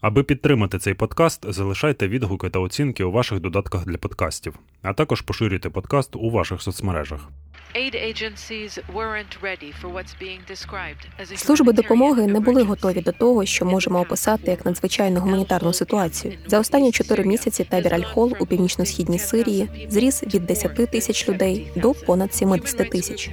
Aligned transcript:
Аби 0.00 0.22
підтримати 0.22 0.78
цей 0.78 0.94
подкаст, 0.94 1.52
залишайте 1.52 2.08
відгуки 2.08 2.50
та 2.50 2.58
оцінки 2.58 3.04
у 3.04 3.10
ваших 3.10 3.40
додатках 3.40 3.86
для 3.86 3.98
подкастів, 3.98 4.54
а 4.82 4.92
також 4.92 5.20
поширюйте 5.20 5.70
подкаст 5.70 6.16
у 6.16 6.30
ваших 6.30 6.62
соцмережах. 6.62 7.28
Служби 11.36 11.72
допомоги 11.72 12.26
не 12.26 12.40
були 12.40 12.62
готові 12.62 13.00
до 13.00 13.12
того, 13.12 13.44
що 13.44 13.64
можемо 13.64 14.00
описати 14.00 14.50
як 14.50 14.66
надзвичайну 14.66 15.20
гуманітарну 15.20 15.72
ситуацію. 15.72 16.34
За 16.46 16.60
останні 16.60 16.92
чотири 16.92 17.24
місяці 17.24 17.64
табір 17.64 17.94
Аль-Хол 17.94 18.36
у 18.40 18.46
північно-східній 18.46 19.18
Сирії 19.18 19.86
зріс 19.88 20.22
від 20.22 20.46
10 20.46 20.90
тисяч 20.90 21.28
людей 21.28 21.72
до 21.76 21.94
понад 21.94 22.34
70 22.34 22.90
тисяч. 22.90 23.30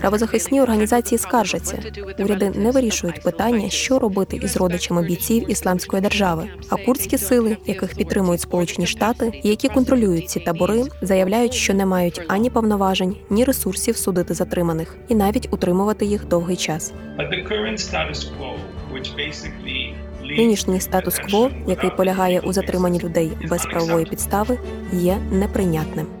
Правозахисні 0.00 0.60
організації 0.60 1.18
скаржаться. 1.18 1.82
Уряди 2.18 2.50
не 2.50 2.70
вирішують 2.70 3.22
питання, 3.22 3.70
що 3.70 3.98
робити 3.98 4.36
із 4.36 4.56
родичами 4.56 5.02
бійців 5.02 5.49
ісламської 5.50 6.02
держави. 6.02 6.48
А 6.68 6.76
курдські 6.76 7.18
сили, 7.18 7.56
яких 7.66 7.94
підтримують 7.94 8.40
Сполучені 8.40 8.86
Штати, 8.86 9.40
і 9.44 9.48
які 9.48 9.68
контролюють 9.68 10.30
ці 10.30 10.40
табори, 10.40 10.82
заявляють, 11.02 11.54
що 11.54 11.74
не 11.74 11.86
мають 11.86 12.22
ані 12.28 12.50
повноважень, 12.50 13.16
ні 13.30 13.44
ресурсів 13.44 13.96
судити 13.96 14.34
затриманих, 14.34 14.96
і 15.08 15.14
навіть 15.14 15.48
утримувати 15.50 16.04
їх 16.06 16.28
довгий 16.28 16.56
час. 16.56 16.92
Нинішній 20.36 20.80
статус-кво, 20.80 21.50
який 21.66 21.90
полягає 21.90 22.40
у 22.40 22.52
затриманні 22.52 22.98
людей 22.98 23.32
без 23.50 23.62
правової 23.62 24.06
підстави, 24.06 24.58
є 24.92 25.16
неприйнятним. 25.32 26.19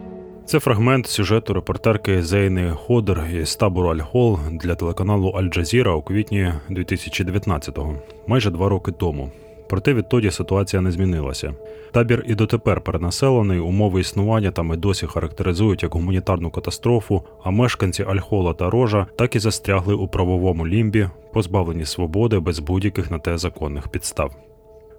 Це 0.50 0.60
фрагмент 0.60 1.06
сюжету 1.06 1.54
репортерки 1.54 2.22
Зейни 2.22 2.70
Ходер 2.70 3.24
із 3.34 3.56
табору 3.56 3.88
Аль-Хол 3.88 4.38
для 4.52 4.74
телеканалу 4.74 5.30
Аль-Джазіра 5.30 5.90
у 5.90 6.02
квітні 6.02 6.52
2019-го, 6.70 7.94
майже 8.26 8.50
два 8.50 8.68
роки 8.68 8.92
тому. 8.92 9.30
Проте 9.68 9.94
відтоді 9.94 10.30
ситуація 10.30 10.82
не 10.82 10.90
змінилася. 10.90 11.54
Табір 11.92 12.24
і 12.26 12.34
дотепер 12.34 12.80
перенаселений, 12.80 13.58
умови 13.58 14.00
існування 14.00 14.50
там 14.50 14.72
і 14.72 14.76
досі 14.76 15.06
характеризують 15.06 15.82
як 15.82 15.94
гуманітарну 15.94 16.50
катастрофу. 16.50 17.22
А 17.44 17.50
мешканці 17.50 18.02
Альхола 18.02 18.54
та 18.54 18.70
Рожа 18.70 19.06
так 19.16 19.36
і 19.36 19.38
застрягли 19.38 19.94
у 19.94 20.08
правовому 20.08 20.66
лімбі, 20.66 21.08
позбавлені 21.32 21.84
свободи 21.84 22.38
без 22.38 22.58
будь-яких 22.58 23.10
на 23.10 23.18
те 23.18 23.38
законних 23.38 23.88
підстав. 23.88 24.49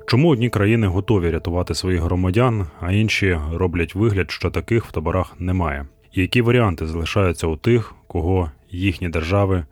Чому 0.06 0.30
одні 0.30 0.50
країни 0.50 0.88
готові 0.88 1.30
рятувати 1.30 1.76
своїх 1.76 2.02
громадян, 2.02 2.68
а 2.80 2.92
інші 2.92 3.40
роблять 3.54 3.96
вигляд, 3.96 4.32
що 4.32 4.50
таких 4.50 4.86
в 4.86 4.92
таборах 4.92 5.34
немає? 5.40 5.86
І 6.14 6.22
які 6.22 6.42
варіанти 6.42 6.88
залишаються 6.88 7.48
у 7.48 7.56
тих, 7.56 7.96
кого 8.08 8.52
їхні 8.70 9.10
держави 9.10 9.66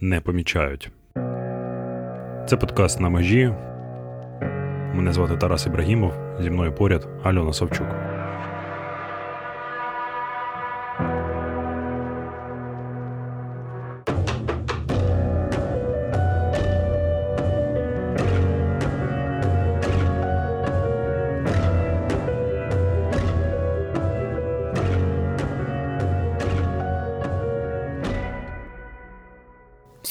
не 0.00 0.20
помічають? 0.20 0.90
Це 2.46 2.56
подкаст 2.60 3.00
на 3.00 3.08
межі. 3.08 3.54
Мене 4.94 5.12
звати 5.12 5.36
Тарас 5.36 5.66
Ібрагімов. 5.66 6.12
Зі 6.40 6.50
мною 6.50 6.74
поряд 6.74 7.08
Альона 7.22 7.52
Савчук. 7.52 8.11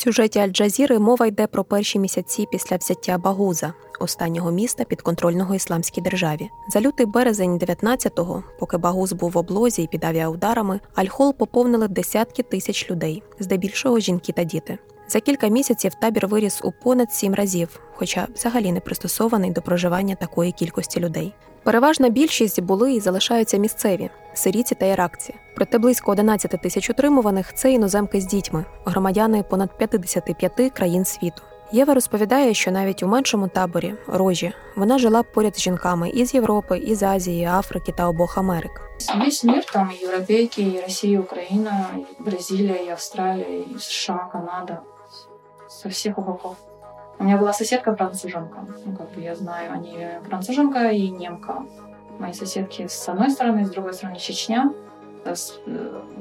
Сюжеті 0.01 0.39
Аль-Джазіри 0.39 0.99
мова 0.99 1.25
йде 1.25 1.47
про 1.47 1.63
перші 1.63 1.99
місяці 1.99 2.47
після 2.51 2.77
взяття 2.77 3.17
Багуза, 3.17 3.73
останнього 3.99 4.51
міста 4.51 4.83
підконтрольного 4.83 5.55
ісламській 5.55 6.01
державі. 6.01 6.49
За 6.73 6.81
лютий 6.81 7.05
березень 7.05 7.57
19-го, 7.57 8.43
поки 8.59 8.77
Багуз 8.77 9.13
був 9.13 9.31
в 9.31 9.37
облозі 9.37 9.83
і 9.83 9.87
під 9.87 10.03
авіаударами, 10.03 10.79
Аль-Хол 10.95 11.33
поповнили 11.33 11.87
десятки 11.87 12.43
тисяч 12.43 12.91
людей, 12.91 13.23
здебільшого 13.39 13.99
жінки 13.99 14.31
та 14.31 14.43
діти. 14.43 14.77
За 15.07 15.19
кілька 15.19 15.47
місяців 15.47 15.93
табір 16.01 16.27
виріс 16.27 16.61
у 16.63 16.71
понад 16.71 17.13
сім 17.13 17.33
разів, 17.33 17.79
хоча 17.95 18.27
взагалі 18.35 18.71
не 18.71 18.79
пристосований 18.79 19.51
до 19.51 19.61
проживання 19.61 20.15
такої 20.15 20.51
кількості 20.51 20.99
людей. 20.99 21.33
Переважна 21.63 22.09
більшість 22.09 22.61
були 22.61 22.93
і 22.93 22.99
залишаються 22.99 23.57
місцеві 23.57 24.09
сирійці 24.33 24.75
та 24.75 24.85
іракці. 24.85 25.35
Проте 25.55 25.77
близько 25.77 26.11
11 26.11 26.51
тисяч 26.51 26.89
утримуваних 26.89 27.53
це 27.53 27.71
іноземки 27.71 28.21
з 28.21 28.25
дітьми, 28.25 28.65
громадяни 28.85 29.43
понад 29.43 29.77
55 29.77 30.71
країн 30.73 31.05
світу. 31.05 31.41
Єва 31.73 31.93
розповідає, 31.93 32.53
що 32.53 32.71
навіть 32.71 33.03
у 33.03 33.07
меншому 33.07 33.47
таборі 33.47 33.95
рожі 34.07 34.53
вона 34.75 34.99
жила 34.99 35.23
поряд 35.23 35.57
з 35.57 35.61
жінками 35.61 36.09
із 36.09 36.33
Європи, 36.33 36.77
із 36.77 37.03
Азії, 37.03 37.45
Африки 37.45 37.93
та 37.97 38.07
обох 38.07 38.37
Америк. 38.37 38.81
Весь 39.19 39.43
мир, 39.43 39.65
там 39.65 39.91
і 39.95 40.05
європейки, 40.05 40.61
і 40.61 40.81
Росія, 40.81 41.19
Україна, 41.19 41.87
і 42.19 42.23
Бразилія, 42.23 42.75
і 42.75 42.89
Австралія, 42.89 43.57
і 43.75 43.79
США, 43.79 44.29
Канада 44.31 44.81
со 45.69 45.89
всіх 45.89 46.15
боков. 46.15 46.55
У 47.19 47.23
меня 47.23 47.37
была 47.37 47.53
соседка 47.53 47.95
француженка. 47.95 48.65
Ну, 48.85 48.95
как 48.97 49.11
бы 49.13 49.21
я 49.21 49.35
знаю, 49.35 49.73
они 49.73 50.07
француженка 50.27 50.89
и 50.91 51.09
немка. 51.11 51.61
Мои 52.21 52.33
соседки 52.33 52.85
с 52.87 53.09
одной 53.09 53.31
стороны, 53.31 53.65
с 53.65 53.71
другой 53.71 53.95
стороны 53.95 54.19
Чечня. 54.19 54.71
С, 55.25 55.59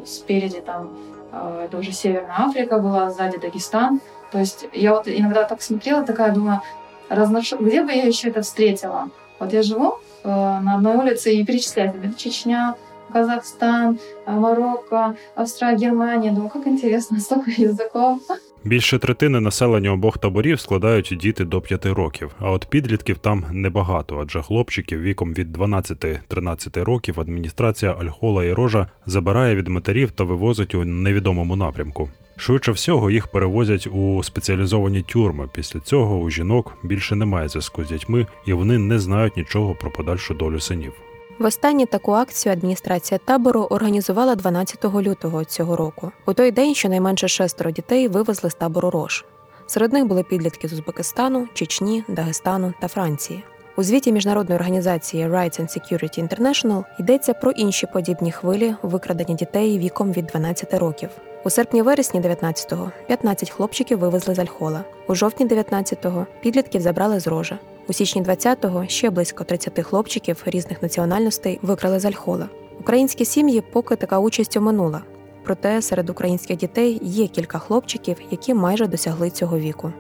спереди 0.06 0.62
там 0.62 0.96
э, 1.30 1.66
это 1.66 1.76
уже 1.76 1.92
Северная 1.92 2.36
Африка 2.38 2.78
была, 2.78 3.10
сзади 3.10 3.36
Дагестан. 3.36 4.00
То 4.32 4.38
есть 4.38 4.64
я 4.72 4.94
вот 4.94 5.08
иногда 5.08 5.44
так 5.44 5.60
смотрела, 5.60 6.02
такая 6.02 6.32
думаю, 6.32 6.62
разнош... 7.10 7.52
где 7.52 7.82
бы 7.82 7.92
я 7.92 8.04
еще 8.04 8.30
это 8.30 8.40
встретила? 8.40 9.10
Вот 9.38 9.52
я 9.52 9.62
живу 9.62 9.98
э, 10.24 10.28
на 10.28 10.76
одной 10.76 10.96
улице 10.96 11.34
и 11.34 11.44
перечисляю 11.44 11.92
тебе 11.92 12.14
Чечня, 12.14 12.76
Казахстан, 13.12 13.98
Марокко, 14.24 15.16
Австралия, 15.34 15.76
Германия. 15.76 16.32
Думаю, 16.32 16.48
как 16.48 16.66
интересно, 16.66 17.20
столько 17.20 17.50
языков. 17.50 18.20
Більше 18.64 18.98
третини 18.98 19.40
населення 19.40 19.92
обох 19.92 20.18
таборів 20.18 20.60
складають 20.60 21.16
діти 21.20 21.44
до 21.44 21.60
5 21.60 21.86
років, 21.86 22.30
а 22.38 22.50
от 22.50 22.66
підлітків 22.70 23.18
там 23.18 23.44
небагато, 23.52 24.18
адже 24.22 24.42
хлопчиків 24.42 25.00
віком 25.00 25.34
від 25.34 25.56
12-13 25.56 26.84
років 26.84 27.20
адміністрація 27.20 27.92
Альхола 27.92 28.44
і 28.44 28.52
Рожа 28.52 28.86
забирає 29.06 29.56
від 29.56 29.68
матерів 29.68 30.10
та 30.10 30.24
вивозить 30.24 30.74
у 30.74 30.84
невідомому 30.84 31.56
напрямку. 31.56 32.10
Швидше 32.36 32.72
всього 32.72 33.10
їх 33.10 33.26
перевозять 33.26 33.86
у 33.86 34.22
спеціалізовані 34.22 35.02
тюрми. 35.02 35.48
Після 35.54 35.80
цього 35.80 36.18
у 36.18 36.30
жінок 36.30 36.76
більше 36.82 37.16
немає 37.16 37.48
зв'язку 37.48 37.84
з 37.84 37.88
дітьми, 37.88 38.26
і 38.46 38.52
вони 38.52 38.78
не 38.78 38.98
знають 38.98 39.36
нічого 39.36 39.74
про 39.74 39.90
подальшу 39.90 40.34
долю 40.34 40.60
синів. 40.60 40.92
Востаннє 41.40 41.86
таку 41.86 42.12
акцію 42.12 42.52
адміністрація 42.52 43.18
табору 43.24 43.60
організувала 43.60 44.34
12 44.34 44.84
лютого 44.84 45.44
цього 45.44 45.76
року. 45.76 46.12
У 46.26 46.32
той 46.32 46.50
день 46.50 46.74
щонайменше 46.74 47.28
шестеро 47.28 47.70
дітей 47.70 48.08
вивезли 48.08 48.50
з 48.50 48.54
табору 48.54 48.90
Рош. 48.90 49.24
Серед 49.66 49.92
них 49.92 50.04
були 50.04 50.22
підлітки 50.22 50.68
з 50.68 50.72
Узбекистану, 50.72 51.48
Чечні, 51.54 52.04
Дагестану 52.08 52.74
та 52.80 52.88
Франції. 52.88 53.44
У 53.76 53.82
звіті 53.82 54.12
міжнародної 54.12 54.58
організації 54.58 55.28
Rights 55.28 55.60
and 55.60 55.78
Security 55.78 56.28
International 56.28 56.84
йдеться 56.98 57.34
про 57.34 57.50
інші 57.50 57.86
подібні 57.86 58.32
хвилі 58.32 58.74
викрадення 58.82 59.34
дітей 59.34 59.78
віком 59.78 60.12
від 60.12 60.26
12 60.26 60.74
років. 60.74 61.10
У 61.44 61.50
серпні-вересні 61.50 62.20
19-го 62.20 62.90
15 63.06 63.50
хлопчиків 63.50 63.98
вивезли 63.98 64.34
з 64.34 64.38
Альхола. 64.38 64.84
У 65.08 65.14
жовтні 65.14 65.46
19-го 65.46 66.26
підлітків 66.40 66.80
забрали 66.80 67.20
з 67.20 67.26
рожа. 67.26 67.58
У 67.88 67.92
січні 67.92 68.22
20-го 68.22 68.86
ще 68.88 69.10
близько 69.10 69.44
30 69.44 69.80
хлопчиків 69.86 70.42
різних 70.46 70.82
національностей 70.82 71.58
викрали 71.62 71.98
з 71.98 72.04
Альхола. 72.04 72.48
Українські 72.80 73.24
сім'ї 73.24 73.62
поки 73.72 73.96
така 73.96 74.18
участь 74.18 74.56
оминула. 74.56 75.00
Проте 75.44 75.82
серед 75.82 76.10
українських 76.10 76.56
дітей 76.56 77.00
є 77.02 77.26
кілька 77.26 77.58
хлопчиків, 77.58 78.16
які 78.30 78.54
майже 78.54 78.86
досягли 78.86 79.30
цього 79.30 79.58
віку. 79.58 79.92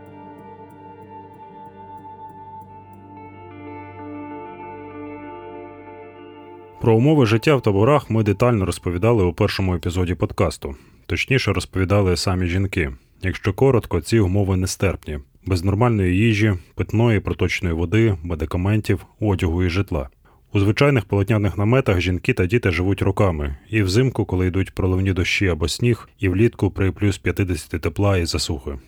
Про 6.80 6.94
умови 6.94 7.26
життя 7.26 7.56
в 7.56 7.62
таборах 7.62 8.10
ми 8.10 8.22
детально 8.22 8.66
розповідали 8.66 9.24
у 9.24 9.32
першому 9.32 9.74
епізоді 9.74 10.14
подкасту 10.14 10.74
Точніше 11.09 11.53
розповідали 11.53 12.17
самі 12.17 12.47
жінки. 12.47 12.91
Якщо 13.21 13.53
коротко, 13.53 14.01
ці 14.01 14.19
умови 14.19 14.57
нестерпні 14.57 15.19
без 15.45 15.63
нормальної 15.63 16.17
їжі, 16.17 16.53
питної, 16.75 17.19
проточної 17.19 17.75
води, 17.75 18.17
медикаментів, 18.23 19.05
одягу 19.19 19.63
і 19.63 19.69
житла. 19.69 20.09
У 20.53 20.59
звичайних 20.59 21.05
полотняних 21.05 21.57
наметах 21.57 22.01
жінки 22.01 22.33
та 22.33 22.45
діти 22.45 22.71
живуть 22.71 23.01
роками, 23.01 23.55
і 23.69 23.83
взимку, 23.83 24.25
коли 24.25 24.47
йдуть 24.47 24.75
проливні 24.75 25.13
дощі 25.13 25.47
або 25.47 25.67
сніг, 25.67 26.09
і 26.19 26.29
влітку 26.29 26.71
при 26.71 26.91
плюс 26.91 27.17
50 27.17 27.81
тепла 27.81 28.17
і 28.17 28.25
засухи. 28.25 28.79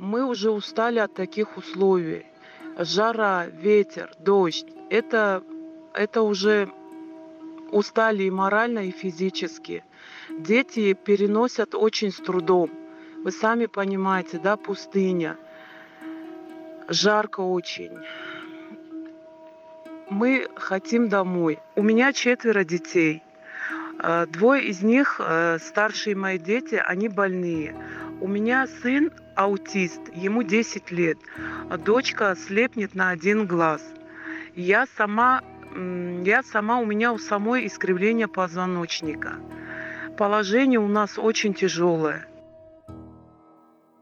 Мы 0.00 0.24
уже 0.24 0.50
устали 0.50 1.00
от 1.00 1.14
таких 1.14 1.58
условий. 1.58 2.22
Жара, 2.78 3.46
ветер, 3.62 4.10
дождь. 4.20 4.66
Это, 4.90 5.42
это 5.94 6.22
уже 6.22 6.68
устали 7.72 8.24
и 8.24 8.30
морально, 8.30 8.80
и 8.80 8.90
физически. 8.90 9.82
Дети 10.29 10.93
переносят 10.93 11.75
очень 11.75 12.11
с 12.11 12.17
трудом. 12.17 12.71
Вы 13.23 13.31
сами 13.31 13.65
понимаете, 13.65 14.39
да, 14.39 14.55
пустыня. 14.57 15.37
жарко 16.87 17.41
очень. 17.41 17.91
Мы 20.09 20.47
хотим 20.55 21.07
домой. 21.09 21.59
У 21.75 21.83
меня 21.83 22.13
четверо 22.13 22.63
детей. 22.63 23.21
Э, 24.01 24.25
Двое 24.27 24.63
из 24.63 24.81
них, 24.81 25.19
э, 25.19 25.57
старшие 25.59 26.15
мои 26.15 26.39
дети, 26.39 26.75
они 26.75 27.09
больные. 27.09 27.75
У 28.21 28.27
меня 28.27 28.65
сын 28.81 29.11
аутист, 29.35 30.01
ему 30.13 30.43
10 30.43 30.91
лет. 30.91 31.17
А 31.69 31.77
Дочка 31.77 32.35
слепнет 32.35 32.95
на 32.95 33.09
один 33.09 33.45
глаз. 33.45 33.81
Я 34.55 34.87
сама, 34.97 35.41
я 36.23 36.43
сама, 36.43 36.79
у 36.79 36.85
меня 36.85 37.13
у 37.13 37.17
самой 37.17 37.67
искривление 37.67 38.27
позвоночника. 38.27 39.35
Положение 40.19 40.79
у 40.79 40.87
нас 40.89 41.17
очень 41.17 41.53
тяжелое. 41.53 42.25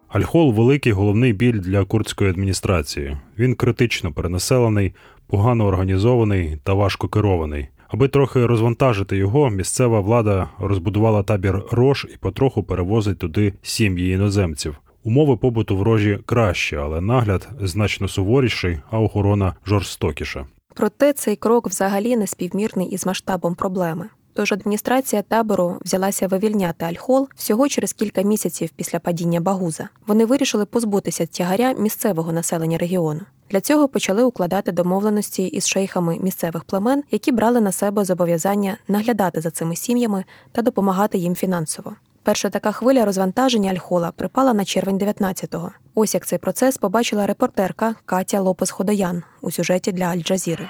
Альхол 0.08 0.52
великий 0.54 0.92
головний 0.92 1.34
біль 1.34 1.60
для 1.60 1.86
курдської 1.86 2.30
адміністрації. 2.30 3.18
Він 3.38 3.56
критично 3.56 4.14
перенаселений, 4.14 4.94
погано 5.28 5.66
організований 5.66 6.58
та 6.64 6.74
важко 6.74 7.08
керований. 7.08 7.68
Аби 7.88 8.08
трохи 8.08 8.46
розвантажити 8.46 9.18
його, 9.18 9.50
місцева 9.50 10.00
влада 10.00 10.50
розбудувала 10.60 11.24
табір 11.24 11.64
Рош 11.72 12.06
і 12.14 12.18
потроху 12.18 12.64
перевозить 12.64 13.20
туди 13.20 13.54
сім'ї 13.62 14.14
іноземців. 14.14 14.78
Умови 15.04 15.38
побуту 15.38 15.78
в 15.78 15.82
рожі 15.82 16.20
кращі, 16.26 16.76
але 16.76 17.02
нагляд 17.02 17.50
значно 17.62 18.08
суворіший, 18.08 18.80
а 18.92 19.00
охорона 19.00 19.56
жорстокіша. 19.66 20.46
Проте 20.74 21.14
цей 21.14 21.36
крок 21.36 21.68
взагалі 21.68 22.18
не 22.18 22.28
співмірний 22.28 22.88
із 22.88 23.06
масштабом 23.06 23.56
проблеми. 23.56 24.10
Тож 24.38 24.52
адміністрація 24.52 25.22
табору 25.22 25.78
взялася 25.86 26.28
вивільняти 26.28 26.86
Альхол 26.86 27.28
всього 27.36 27.68
через 27.68 27.94
кілька 27.94 28.22
місяців 28.22 28.70
після 28.76 29.00
падіння 29.00 29.42
Багуза. 29.42 29.90
Вони 30.08 30.26
вирішили 30.26 30.66
позбутися 30.66 31.26
тягаря 31.26 31.74
місцевого 31.74 32.32
населення 32.32 32.78
регіону. 32.78 33.22
Для 33.50 33.62
цього 33.62 33.88
почали 33.88 34.24
укладати 34.24 34.72
домовленості 34.72 35.44
із 35.44 35.68
шейхами 35.68 36.20
місцевих 36.22 36.64
племен, 36.64 37.04
які 37.12 37.32
брали 37.32 37.62
на 37.62 37.72
себе 37.72 38.06
зобов'язання 38.06 38.78
наглядати 38.88 39.42
за 39.42 39.52
цими 39.52 39.76
сім'ями 39.76 40.24
та 40.52 40.62
допомагати 40.62 41.18
їм 41.18 41.36
фінансово. 41.36 41.96
Перша 42.24 42.50
така 42.50 42.72
хвиля 42.72 43.06
розвантаження 43.06 43.72
Альхола 43.72 44.12
припала 44.12 44.54
на 44.54 44.66
червень 44.66 44.98
19-го. 44.98 45.72
Ось 45.96 46.14
як 46.14 46.26
цей 46.26 46.40
процес 46.40 46.78
побачила 46.78 47.28
репортерка 47.28 47.96
Катя 48.06 48.42
Лопес 48.42 48.72
Ходоян 48.72 49.24
у 49.42 49.52
сюжеті 49.52 49.92
для 49.92 50.06
Аль-Джазіри. 50.06 50.68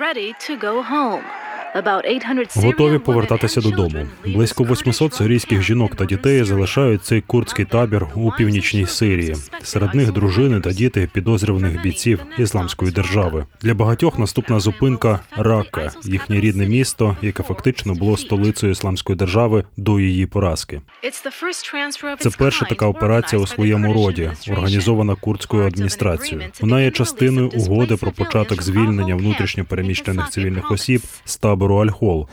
ready 0.00 0.32
to 0.46 0.56
go 0.56 0.82
home. 0.82 1.41
About 1.74 2.04
800 2.04 2.64
Готові 2.64 2.98
повертатися 2.98 3.60
додому. 3.60 4.06
Близько 4.26 4.64
Kurdish 4.64 4.82
800 4.82 5.14
сирійських 5.14 5.62
жінок 5.62 5.96
та 5.96 6.04
дітей 6.04 6.44
залишають 6.44 7.04
цей 7.04 7.20
курдський 7.20 7.64
табір 7.64 8.06
у 8.14 8.30
північній 8.30 8.86
Сирії. 8.86 9.36
Серед 9.62 9.94
них 9.94 10.12
дружини 10.12 10.60
та 10.60 10.72
діти 10.72 11.08
підозрюваних 11.12 11.82
бійців 11.82 12.20
ісламської 12.38 12.92
держави. 12.92 13.46
Для 13.60 13.74
багатьох 13.74 14.18
наступна 14.18 14.60
зупинка 14.60 15.20
Ракка, 15.36 15.90
їхнє 16.04 16.40
рідне 16.40 16.66
місто, 16.66 17.16
яке 17.22 17.42
фактично 17.42 17.94
було 17.94 18.16
столицею 18.16 18.72
ісламської 18.72 19.18
держави 19.18 19.64
до 19.76 20.00
її 20.00 20.26
поразки. 20.26 20.80
Це 22.18 22.30
перша 22.38 22.66
така 22.66 22.86
операція 22.86 23.42
у 23.42 23.46
своєму 23.46 23.92
роді, 23.92 24.30
організована 24.50 25.14
курдською 25.14 25.66
адміністрацією. 25.66 26.48
Вона 26.60 26.82
є 26.82 26.90
частиною 26.90 27.48
угоди 27.48 27.96
про 27.96 28.10
початок 28.10 28.62
звільнення 28.62 29.16
внутрішньо 29.16 29.64
переміщених 29.64 30.30
цивільних 30.30 30.70
осіб 30.70 31.02
з 31.24 31.36
табору 31.36 31.61
Аль-Хол. 31.70 32.28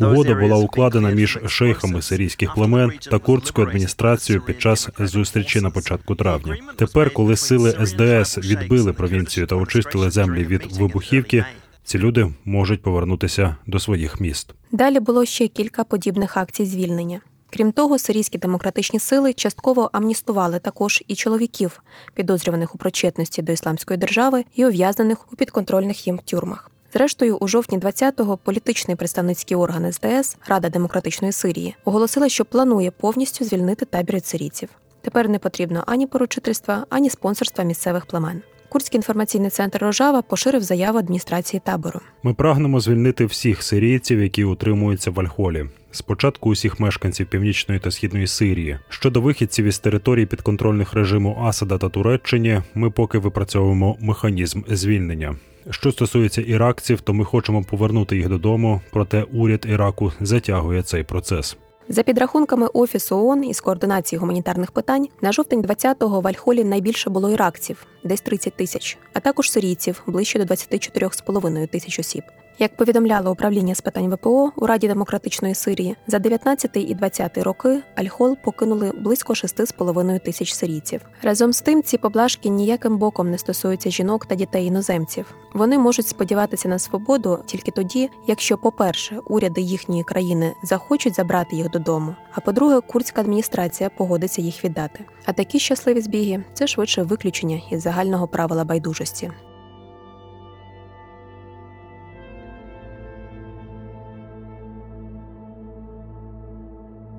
Угода 0.00 0.34
була 0.34 0.56
укладена 0.56 1.10
між 1.10 1.38
шейхами 1.46 2.02
сирійських 2.02 2.54
племен 2.54 2.92
та 3.10 3.18
курдською 3.18 3.66
адміністрацією 3.66 4.44
під 4.46 4.60
час 4.62 4.88
зустрічі 4.98 5.60
на 5.60 5.70
початку 5.70 6.14
травня. 6.14 6.56
Тепер, 6.76 7.10
коли 7.10 7.36
сили 7.36 7.86
СДС 7.86 8.38
відбили 8.38 8.92
провінцію 8.92 9.46
та 9.46 9.56
очистили 9.56 10.10
землі 10.10 10.44
від 10.44 10.76
вибухівки, 10.76 11.44
ці 11.84 11.98
люди 11.98 12.32
можуть 12.44 12.82
повернутися 12.82 13.56
до 13.66 13.78
своїх 13.78 14.20
міст. 14.20 14.54
Далі 14.72 15.00
було 15.00 15.24
ще 15.24 15.48
кілька 15.48 15.84
подібних 15.84 16.36
акцій 16.36 16.66
звільнення. 16.66 17.20
Крім 17.50 17.72
того, 17.72 17.98
сирійські 17.98 18.38
демократичні 18.38 18.98
сили 18.98 19.32
частково 19.32 19.90
амністували 19.92 20.58
також 20.58 21.02
і 21.08 21.14
чоловіків, 21.14 21.82
підозрюваних 22.14 22.74
у 22.74 22.78
причетності 22.78 23.42
до 23.42 23.52
ісламської 23.52 23.98
держави 23.98 24.44
і 24.54 24.66
ув'язнених 24.66 25.32
у 25.32 25.36
підконтрольних 25.36 26.06
їм 26.06 26.18
тюрмах. 26.18 26.71
Зрештою, 26.94 27.36
у 27.36 27.48
жовтні 27.48 27.78
20-го 27.78 28.36
політичний 28.36 28.96
представницький 28.96 29.56
орган 29.56 29.92
СДС 29.92 30.36
Рада 30.46 30.68
демократичної 30.68 31.32
Сирії 31.32 31.74
оголосила, 31.84 32.28
що 32.28 32.44
планує 32.44 32.90
повністю 32.90 33.44
звільнити 33.44 33.84
табір 33.84 34.22
сирійців. 34.22 34.68
Тепер 35.00 35.28
не 35.28 35.38
потрібно 35.38 35.84
ані 35.86 36.06
поручительства, 36.06 36.86
ані 36.90 37.10
спонсорства 37.10 37.64
місцевих 37.64 38.06
племен. 38.06 38.42
Курський 38.68 38.98
інформаційний 38.98 39.50
центр 39.50 39.78
Рожава 39.78 40.22
поширив 40.22 40.62
заяву 40.62 40.98
адміністрації 40.98 41.62
табору. 41.64 42.00
Ми 42.22 42.34
прагнемо 42.34 42.80
звільнити 42.80 43.24
всіх 43.24 43.62
сирійців, 43.62 44.22
які 44.22 44.44
утримуються 44.44 45.10
в 45.10 45.20
Альхолі. 45.20 45.66
Спочатку 45.90 46.50
усіх 46.50 46.80
мешканців 46.80 47.26
північної 47.26 47.80
та 47.80 47.90
східної 47.90 48.26
Сирії. 48.26 48.78
Щодо 48.88 49.20
вихідців 49.20 49.64
із 49.64 49.78
територій 49.78 50.26
підконтрольних 50.26 50.94
режиму 50.94 51.38
Асада 51.42 51.78
та 51.78 51.88
Туреччині, 51.88 52.62
ми 52.74 52.90
поки 52.90 53.18
випрацьовуємо 53.18 53.96
механізм 54.00 54.62
звільнення. 54.68 55.36
Що 55.70 55.92
стосується 55.92 56.42
іракців, 56.42 57.00
то 57.00 57.14
ми 57.14 57.24
хочемо 57.24 57.64
повернути 57.64 58.16
їх 58.16 58.28
додому, 58.28 58.80
проте 58.90 59.22
уряд 59.22 59.66
Іраку 59.68 60.12
затягує 60.20 60.82
цей 60.82 61.04
процес. 61.04 61.56
За 61.88 62.02
підрахунками 62.02 62.66
Офісу 62.66 63.16
ООН 63.16 63.44
із 63.44 63.60
координації 63.60 64.18
гуманітарних 64.18 64.70
питань, 64.70 65.08
на 65.22 65.32
жовтень 65.32 65.62
20-го 65.62 66.20
в 66.20 66.28
Альхолі 66.28 66.64
найбільше 66.64 67.10
було 67.10 67.30
іракців 67.30 67.86
десь 68.04 68.20
30 68.20 68.56
тисяч, 68.56 68.98
а 69.12 69.20
також 69.20 69.50
сирійців 69.50 70.02
ближче 70.06 70.38
до 70.38 70.44
24,5 70.44 71.68
тисяч 71.68 71.98
осіб. 71.98 72.22
Як 72.58 72.76
повідомляло 72.76 73.32
управління 73.32 73.74
з 73.74 73.80
питань 73.80 74.14
ВПО 74.14 74.52
у 74.56 74.66
Раді 74.66 74.88
демократичної 74.88 75.54
Сирії, 75.54 75.96
за 76.06 76.18
19 76.18 76.70
і 76.76 76.94
20 76.94 77.38
роки 77.38 77.82
Альхол 77.94 78.36
покинули 78.44 78.92
близько 79.00 79.32
6,5 79.32 80.24
тисяч 80.24 80.52
сирійців. 80.54 81.00
Разом 81.22 81.52
з 81.52 81.60
тим, 81.60 81.82
ці 81.82 81.98
поблажки 81.98 82.48
ніяким 82.48 82.98
боком 82.98 83.30
не 83.30 83.38
стосуються 83.38 83.90
жінок 83.90 84.26
та 84.26 84.34
дітей 84.34 84.66
іноземців. 84.66 85.34
Вони 85.54 85.78
можуть 85.78 86.06
сподіватися 86.06 86.68
на 86.68 86.78
свободу 86.78 87.38
тільки 87.46 87.70
тоді, 87.70 88.10
якщо, 88.26 88.58
по-перше, 88.58 89.18
уряди 89.26 89.60
їхньої 89.60 90.04
країни 90.04 90.54
захочуть 90.62 91.14
забрати 91.14 91.56
їх 91.56 91.70
додому. 91.70 92.14
А 92.32 92.40
по-друге, 92.40 92.80
курдська 92.80 93.20
адміністрація 93.20 93.90
погодиться 93.90 94.42
їх 94.42 94.64
віддати. 94.64 95.04
А 95.24 95.32
такі 95.32 95.58
щасливі 95.58 96.00
збіги 96.00 96.44
це 96.54 96.66
швидше 96.66 97.02
виключення 97.02 97.60
із 97.70 97.82
загального 97.82 98.28
правила 98.28 98.64
байдужості. 98.64 99.30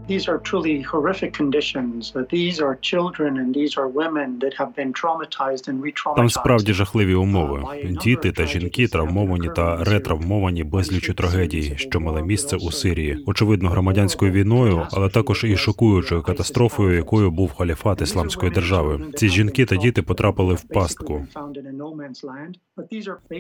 These 0.08 0.28
are 0.28 0.38
truly 0.38 0.82
horrific 0.82 1.32
conditions. 1.34 2.14
These 2.30 2.60
are 2.60 2.76
children 2.82 3.38
and 3.38 3.56
these 3.56 3.78
are 3.78 3.88
women 3.88 4.40
that 4.40 4.54
have 4.60 4.76
been 4.76 4.92
traumatized 4.92 5.68
and 5.70 5.82
re-traumatized. 5.82 6.16
Там 6.16 6.30
справді 6.30 6.74
жахливі 6.74 7.14
умови. 7.14 7.64
Діти 8.04 8.32
та 8.32 8.46
жінки 8.46 8.88
травмовані 8.88 9.50
та 9.56 9.84
ретравмовані 9.84 10.64
безлічю 10.64 11.14
трагедій, 11.14 11.74
що 11.78 12.00
мали 12.00 12.24
місце 12.24 12.56
у 12.56 12.72
Сирії, 12.72 13.24
очевидно, 13.26 13.70
громадянською 13.70 14.32
війною, 14.32 14.88
але 14.92 15.10
також 15.10 15.44
і 15.44 15.58
шокуючою 15.58 16.22
катастрофою, 16.22 16.96
якою 16.96 17.32
був 17.32 17.54
халіфат 17.54 18.02
ісламської 18.02 18.52
держави. 18.52 19.02
Ці 19.16 19.30
жінки 19.30 19.66
та 19.66 19.76
діти 19.76 20.02
потрапили 20.02 20.54
в 20.54 20.64
пастку. 20.64 21.28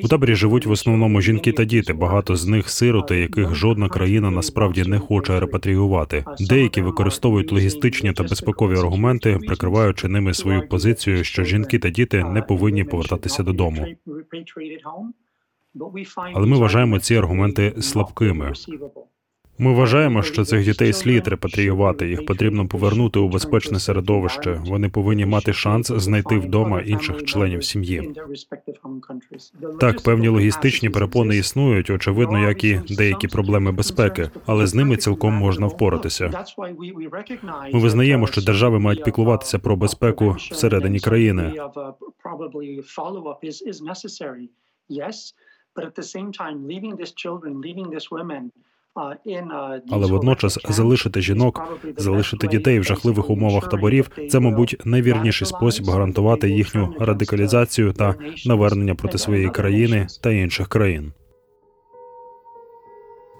У 0.03 0.07
таборі 0.07 0.35
живуть 0.35 0.65
в 0.65 0.71
основному 0.71 1.21
жінки 1.21 1.51
та 1.51 1.65
діти. 1.65 1.93
Багато 1.93 2.35
з 2.35 2.47
них 2.47 2.69
сироти, 2.69 3.19
яких 3.19 3.55
жодна 3.55 3.89
країна 3.89 4.31
насправді 4.31 4.83
не 4.83 4.99
хоче 4.99 5.39
репатріювати. 5.39 6.25
Деякі 6.53 6.81
використовують 6.81 7.51
логістичні 7.51 8.13
та 8.13 8.23
безпекові 8.23 8.79
аргументи, 8.79 9.39
прикриваючи 9.47 10.07
ними 10.07 10.33
свою 10.33 10.67
позицію, 10.67 11.23
що 11.23 11.43
жінки 11.43 11.79
та 11.79 11.89
діти 11.89 12.23
не 12.23 12.41
повинні 12.41 12.83
повертатися 12.83 13.43
додому. 13.43 13.87
Але 16.33 16.47
ми 16.47 16.57
вважаємо 16.57 16.99
ці 16.99 17.15
аргументи 17.15 17.73
слабкими. 17.81 18.53
Ми 19.57 19.73
вважаємо, 19.73 20.23
що 20.23 20.45
цих 20.45 20.65
дітей 20.65 20.93
слід 20.93 21.27
репатріювати. 21.27 22.09
Їх 22.09 22.25
потрібно 22.25 22.67
повернути 22.67 23.19
у 23.19 23.29
безпечне 23.29 23.79
середовище. 23.79 24.61
Вони 24.65 24.89
повинні 24.89 25.25
мати 25.25 25.53
шанс 25.53 25.87
знайти 25.87 26.37
вдома 26.37 26.81
інших 26.81 27.23
членів 27.23 27.63
сім'ї. 27.63 28.13
Так, 29.79 30.03
певні 30.03 30.27
логістичні 30.27 30.89
перепони 30.89 31.37
існують, 31.37 31.89
очевидно, 31.89 32.39
як 32.39 32.63
і 32.63 32.81
деякі 32.89 33.27
проблеми 33.27 33.71
безпеки, 33.71 34.29
але 34.45 34.67
з 34.67 34.75
ними 34.75 34.97
цілком 34.97 35.33
можна 35.33 35.67
впоратися. 35.67 36.45
Ми 37.73 37.79
визнаємо, 37.79 38.27
що 38.27 38.41
держави 38.41 38.79
мають 38.79 39.03
піклуватися 39.03 39.59
про 39.59 39.75
безпеку 39.75 40.29
всередині 40.29 40.99
країни. 40.99 41.53
But 45.75 45.85
at 45.91 45.95
the 46.01 46.09
same 46.15 46.31
time, 46.41 46.57
leaving 46.71 46.93
these 47.01 47.13
children, 47.23 47.51
leaving 47.67 47.87
these 47.93 48.07
women 48.15 48.43
Але 49.89 50.07
водночас 50.07 50.59
залишити 50.69 51.21
жінок, 51.21 51.79
залишити 51.97 52.47
дітей 52.47 52.79
в 52.79 52.83
жахливих 52.83 53.29
умовах 53.29 53.69
таборів 53.69 54.09
це, 54.29 54.39
мабуть, 54.39 54.81
найвірніший 54.85 55.47
спосіб 55.47 55.85
гарантувати 55.85 56.49
їхню 56.49 56.95
радикалізацію 56.99 57.93
та 57.93 58.15
навернення 58.45 58.95
проти 58.95 59.17
своєї 59.17 59.49
країни 59.49 60.07
та 60.21 60.31
інших 60.31 60.67
країн. 60.67 61.13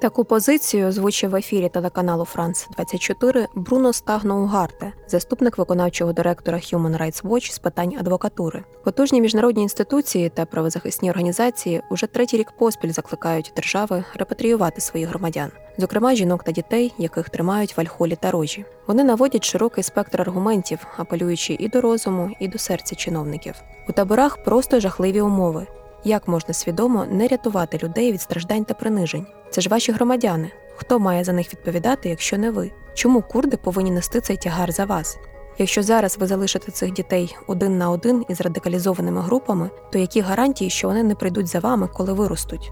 Таку 0.03 0.23
позицію 0.23 0.87
озвучив 0.87 1.29
в 1.29 1.35
ефірі 1.35 1.69
телеканалу 1.69 2.25
Франс 2.25 2.67
24 2.71 3.47
Бруно 3.55 3.93
Стагноугарте, 3.93 4.93
заступник 5.07 5.57
виконавчого 5.57 6.13
директора 6.13 6.57
Human 6.57 7.01
Rights 7.01 7.23
Watch 7.23 7.51
з 7.51 7.59
питань 7.59 7.95
адвокатури. 7.99 8.63
Потужні 8.83 9.21
міжнародні 9.21 9.63
інституції 9.63 10.29
та 10.29 10.45
правозахисні 10.45 11.09
організації 11.09 11.81
уже 11.89 12.07
третій 12.07 12.37
рік 12.37 12.51
поспіль 12.59 12.91
закликають 12.91 13.51
держави 13.55 14.03
репатріювати 14.15 14.81
своїх 14.81 15.09
громадян, 15.09 15.51
зокрема 15.77 16.15
жінок 16.15 16.43
та 16.43 16.51
дітей, 16.51 16.93
яких 16.97 17.29
тримають 17.29 17.77
в 17.77 17.81
альхолі 17.81 18.15
та 18.15 18.31
рожі. 18.31 18.65
Вони 18.87 19.03
наводять 19.03 19.43
широкий 19.45 19.83
спектр 19.83 20.21
аргументів, 20.21 20.87
апелюючи 20.97 21.55
і 21.59 21.67
до 21.67 21.81
розуму, 21.81 22.29
і 22.39 22.47
до 22.47 22.57
серця 22.57 22.95
чиновників. 22.95 23.55
У 23.89 23.91
таборах 23.91 24.43
просто 24.43 24.79
жахливі 24.79 25.21
умови. 25.21 25.67
Як 26.05 26.27
можна 26.27 26.53
свідомо 26.53 27.05
не 27.05 27.27
рятувати 27.27 27.79
людей 27.83 28.11
від 28.11 28.21
страждань 28.21 28.65
та 28.65 28.73
принижень? 28.73 29.25
Це 29.49 29.61
ж 29.61 29.69
ваші 29.69 29.91
громадяни. 29.91 30.51
Хто 30.75 30.99
має 30.99 31.23
за 31.23 31.33
них 31.33 31.53
відповідати, 31.53 32.09
якщо 32.09 32.37
не 32.37 32.51
ви? 32.51 32.71
Чому 32.93 33.21
курди 33.21 33.57
повинні 33.57 33.91
нести 33.91 34.21
цей 34.21 34.37
тягар 34.37 34.71
за 34.71 34.85
вас? 34.85 35.17
Якщо 35.57 35.83
зараз 35.83 36.17
ви 36.17 36.27
залишите 36.27 36.71
цих 36.71 36.91
дітей 36.91 37.35
один 37.47 37.77
на 37.77 37.89
один 37.89 38.25
із 38.29 38.41
радикалізованими 38.41 39.21
групами, 39.21 39.69
то 39.91 39.99
які 39.99 40.21
гарантії, 40.21 40.69
що 40.69 40.87
вони 40.87 41.03
не 41.03 41.15
прийдуть 41.15 41.47
за 41.47 41.59
вами, 41.59 41.89
коли 41.93 42.13
виростуть? 42.13 42.71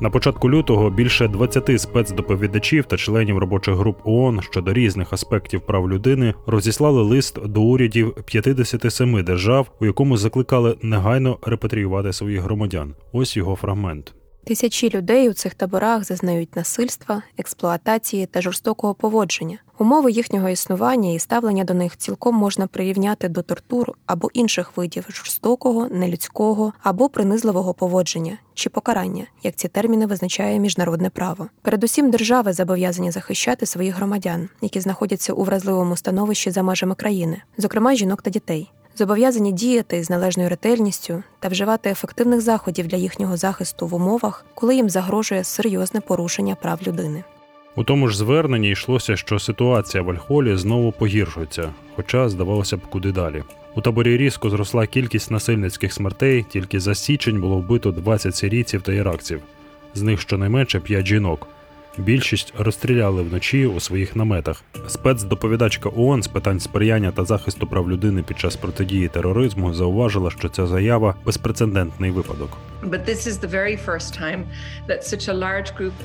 На 0.00 0.10
початку 0.10 0.50
лютого 0.50 0.90
більше 0.90 1.28
20 1.28 1.80
спецдоповідачів 1.80 2.84
та 2.84 2.96
членів 2.96 3.38
робочих 3.38 3.74
груп 3.74 3.96
ООН 4.04 4.40
щодо 4.42 4.72
різних 4.72 5.12
аспектів 5.12 5.60
прав 5.60 5.90
людини 5.90 6.34
розіслали 6.46 7.02
лист 7.02 7.46
до 7.46 7.62
урядів 7.62 8.14
57 8.24 9.24
держав, 9.24 9.70
у 9.80 9.86
якому 9.86 10.16
закликали 10.16 10.76
негайно 10.82 11.38
репатріювати 11.42 12.12
своїх 12.12 12.40
громадян. 12.40 12.94
Ось 13.12 13.36
його 13.36 13.56
фрагмент. 13.56 14.14
Тисячі 14.44 14.90
людей 14.90 15.28
у 15.28 15.32
цих 15.32 15.54
таборах 15.54 16.04
зазнають 16.04 16.56
насильства, 16.56 17.22
експлуатації 17.38 18.26
та 18.26 18.40
жорстокого 18.40 18.94
поводження. 18.94 19.58
Умови 19.78 20.10
їхнього 20.10 20.48
існування 20.48 21.12
і 21.12 21.18
ставлення 21.18 21.64
до 21.64 21.74
них 21.74 21.96
цілком 21.96 22.34
можна 22.34 22.66
прирівняти 22.66 23.28
до 23.28 23.42
тортур 23.42 23.92
або 24.06 24.30
інших 24.32 24.76
видів 24.76 25.06
жорстокого, 25.08 25.88
нелюдського 25.88 26.72
або 26.82 27.08
принизливого 27.08 27.74
поводження 27.74 28.38
чи 28.54 28.70
покарання, 28.70 29.26
як 29.42 29.56
ці 29.56 29.68
терміни 29.68 30.06
визначає 30.06 30.58
міжнародне 30.58 31.10
право. 31.10 31.48
Передусім, 31.62 32.10
держави 32.10 32.52
зобов'язані 32.52 33.10
захищати 33.10 33.66
своїх 33.66 33.96
громадян, 33.96 34.48
які 34.60 34.80
знаходяться 34.80 35.32
у 35.32 35.44
вразливому 35.44 35.96
становищі 35.96 36.50
за 36.50 36.62
межами 36.62 36.94
країни, 36.94 37.42
зокрема 37.58 37.94
жінок 37.94 38.22
та 38.22 38.30
дітей 38.30 38.70
зобов'язані 38.96 39.52
діяти 39.52 40.04
з 40.04 40.10
належною 40.10 40.48
ретельністю 40.48 41.22
та 41.38 41.48
вживати 41.48 41.90
ефективних 41.90 42.40
заходів 42.40 42.86
для 42.86 42.96
їхнього 42.96 43.36
захисту 43.36 43.86
в 43.86 43.94
умовах, 43.94 44.44
коли 44.54 44.74
їм 44.74 44.90
загрожує 44.90 45.44
серйозне 45.44 46.00
порушення 46.00 46.54
прав 46.54 46.80
людини. 46.86 47.24
У 47.76 47.84
тому 47.84 48.08
ж 48.08 48.18
зверненні 48.18 48.70
йшлося, 48.70 49.16
що 49.16 49.38
ситуація 49.38 50.02
в 50.02 50.10
Альхолі 50.10 50.56
знову 50.56 50.92
погіршується, 50.92 51.72
хоча 51.96 52.28
здавалося 52.28 52.76
б, 52.76 52.80
куди 52.90 53.12
далі. 53.12 53.42
У 53.74 53.80
таборі 53.80 54.16
різко 54.16 54.50
зросла 54.50 54.86
кількість 54.86 55.30
насильницьких 55.30 55.92
смертей, 55.92 56.46
тільки 56.48 56.80
за 56.80 56.94
січень 56.94 57.40
було 57.40 57.56
вбито 57.56 57.92
20 57.92 58.36
сирійців 58.36 58.82
та 58.82 58.92
іракців, 58.92 59.40
з 59.94 60.02
них 60.02 60.20
щонайменше 60.20 60.80
5 60.80 61.06
жінок. 61.06 61.46
Більшість 62.00 62.54
розстріляли 62.58 63.22
вночі 63.22 63.66
у 63.66 63.80
своїх 63.80 64.16
наметах. 64.16 64.62
Спецдоповідачка 64.88 65.90
ООН 65.96 66.22
з 66.22 66.28
питань 66.28 66.60
сприяння 66.60 67.12
та 67.12 67.24
захисту 67.24 67.66
прав 67.66 67.90
людини 67.90 68.22
під 68.22 68.38
час 68.38 68.56
протидії 68.56 69.08
тероризму 69.08 69.74
зауважила, 69.74 70.30
що 70.30 70.48
ця 70.48 70.66
заява 70.66 71.14
безпрецедентний 71.24 72.10
випадок. 72.10 72.58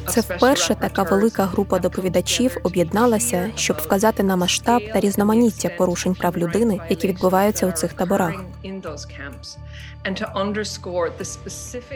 Це 0.07 0.21
вперше 0.21 0.75
така 0.75 1.03
велика 1.03 1.45
група 1.45 1.79
доповідачів 1.79 2.57
об'єдналася, 2.63 3.51
щоб 3.55 3.77
вказати 3.77 4.23
на 4.23 4.35
масштаб 4.35 4.81
та 4.93 4.99
різноманіття 4.99 5.69
порушень 5.77 6.15
прав 6.15 6.37
людини, 6.37 6.79
які 6.89 7.07
відбуваються 7.07 7.67
у 7.67 7.71
цих 7.71 7.93
таборах. 7.93 8.43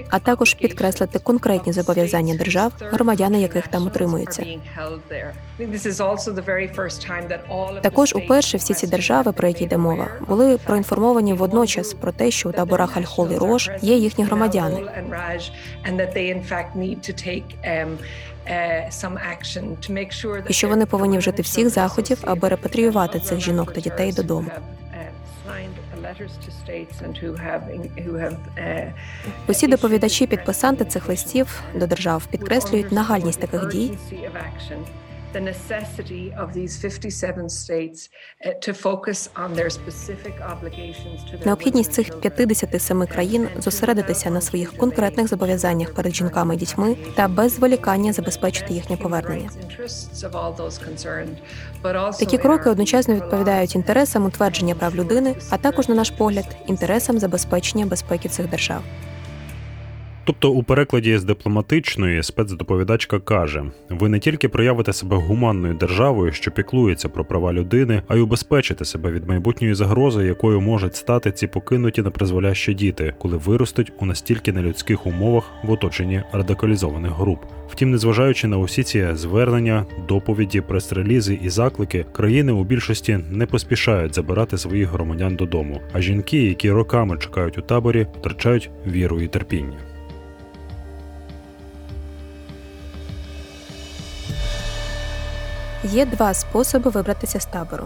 а 0.09 0.19
також 0.19 0.53
підкреслити 0.53 1.19
конкретні 1.19 1.73
зобов'язання 1.73 2.35
держав, 2.35 2.73
громадяни 2.79 3.41
яких 3.41 3.67
там 3.67 3.87
утримуються. 3.87 4.45
Також 7.81 8.15
уперше 8.15 8.57
всі 8.57 8.73
ці 8.73 8.87
держави, 8.87 9.31
про 9.31 9.47
які 9.47 9.63
йде 9.63 9.77
мова, 9.77 10.07
були 10.27 10.57
проінформовані 10.57 11.33
водночас 11.33 11.93
про 11.93 12.11
те, 12.11 12.31
що 12.31 12.49
у 12.49 12.51
таборах 12.51 12.97
Аль-Хол 12.97 13.33
і 13.33 13.37
Рош 13.37 13.69
є 13.81 13.95
їхні 13.95 14.23
громадяни. 14.23 14.68
І 20.49 20.53
що 20.53 20.67
вони 20.67 20.85
повинні 20.85 21.17
вжити 21.17 21.41
всіх 21.41 21.69
заходів, 21.69 22.17
аби 22.21 22.49
репатріювати 22.49 23.19
цих 23.19 23.39
жінок 23.39 23.73
та 23.73 23.81
дітей 23.81 24.11
додому. 24.11 24.49
Усі 29.47 29.67
доповідачі, 29.67 30.27
підписанти 30.27 30.85
цих 30.85 31.09
листів 31.09 31.63
до 31.75 31.87
держав 31.87 32.25
підкреслюють 32.25 32.91
нагальність 32.91 33.39
таких 33.39 33.67
дій 33.67 33.97
the 35.33 35.41
necessity 35.41 36.33
of 36.33 36.53
these 36.53 36.77
57 36.77 37.49
states 37.49 38.09
uh, 38.45 38.51
to 38.61 38.73
focus 38.73 39.29
on 39.35 39.53
their 39.53 39.69
specific 39.69 40.33
obligations 40.41 41.23
to 41.31 41.45
Необхідність 41.45 41.93
цих 41.93 42.19
57 42.19 43.05
країн 43.07 43.47
зосередитися 43.59 44.29
на 44.29 44.41
своїх 44.41 44.77
конкретних 44.77 45.27
зобов'язаннях 45.27 45.93
перед 45.93 46.15
жінками 46.15 46.55
і 46.55 46.57
дітьми 46.57 46.95
та 47.15 47.27
без 47.27 47.51
зволікання 47.51 48.13
забезпечити 48.13 48.73
їхнє 48.73 48.97
повернення. 48.97 49.49
Такі 52.19 52.37
кроки 52.37 52.69
одночасно 52.69 53.15
відповідають 53.15 53.75
інтересам 53.75 54.25
утвердження 54.25 54.75
прав 54.75 54.95
людини, 54.95 55.35
а 55.49 55.57
також, 55.57 55.89
на 55.89 55.95
наш 55.95 56.09
погляд, 56.11 56.57
інтересам 56.67 57.19
забезпечення 57.19 57.85
безпеки 57.85 58.29
цих 58.29 58.49
держав. 58.49 58.83
Тобто, 60.29 60.51
у 60.51 60.63
перекладі 60.63 61.17
з 61.17 61.23
дипломатичної 61.23 62.23
спецдоповідачка 62.23 63.19
каже: 63.19 63.63
ви 63.89 64.09
не 64.09 64.19
тільки 64.19 64.49
проявите 64.49 64.93
себе 64.93 65.15
гуманною 65.15 65.73
державою, 65.73 66.31
що 66.31 66.51
піклується 66.51 67.09
про 67.09 67.25
права 67.25 67.53
людини, 67.53 68.01
а 68.07 68.15
й 68.15 68.19
убезпечите 68.19 68.85
себе 68.85 69.11
від 69.11 69.27
майбутньої 69.27 69.73
загрози, 69.73 70.25
якою 70.25 70.61
можуть 70.61 70.95
стати 70.95 71.31
ці 71.31 71.47
покинуті 71.47 72.01
непризволящі 72.01 72.73
діти, 72.73 73.13
коли 73.17 73.37
виростуть 73.37 73.91
у 73.99 74.05
настільки 74.05 74.51
нелюдських 74.53 75.05
умовах 75.05 75.51
в 75.63 75.71
оточенні 75.71 76.23
радикалізованих 76.31 77.11
груп. 77.11 77.39
Втім, 77.69 77.91
незважаючи 77.91 78.47
на 78.47 78.57
усі 78.57 78.83
ці 78.83 79.07
звернення, 79.13 79.85
доповіді, 80.07 80.61
прес-релізи 80.61 81.39
і 81.43 81.49
заклики, 81.49 82.05
країни 82.11 82.51
у 82.51 82.63
більшості 82.63 83.19
не 83.31 83.45
поспішають 83.45 84.15
забирати 84.15 84.57
своїх 84.57 84.89
громадян 84.89 85.35
додому. 85.35 85.81
А 85.93 86.01
жінки, 86.01 86.43
які 86.43 86.71
роками 86.71 87.17
чекають 87.17 87.57
у 87.57 87.61
таборі, 87.61 88.07
втрачають 88.19 88.69
віру 88.87 89.21
і 89.21 89.27
терпіння. 89.27 89.88
Є 95.83 96.05
два 96.05 96.33
способи 96.33 96.89
вибратися 96.91 97.39
з 97.39 97.45
табору. 97.45 97.85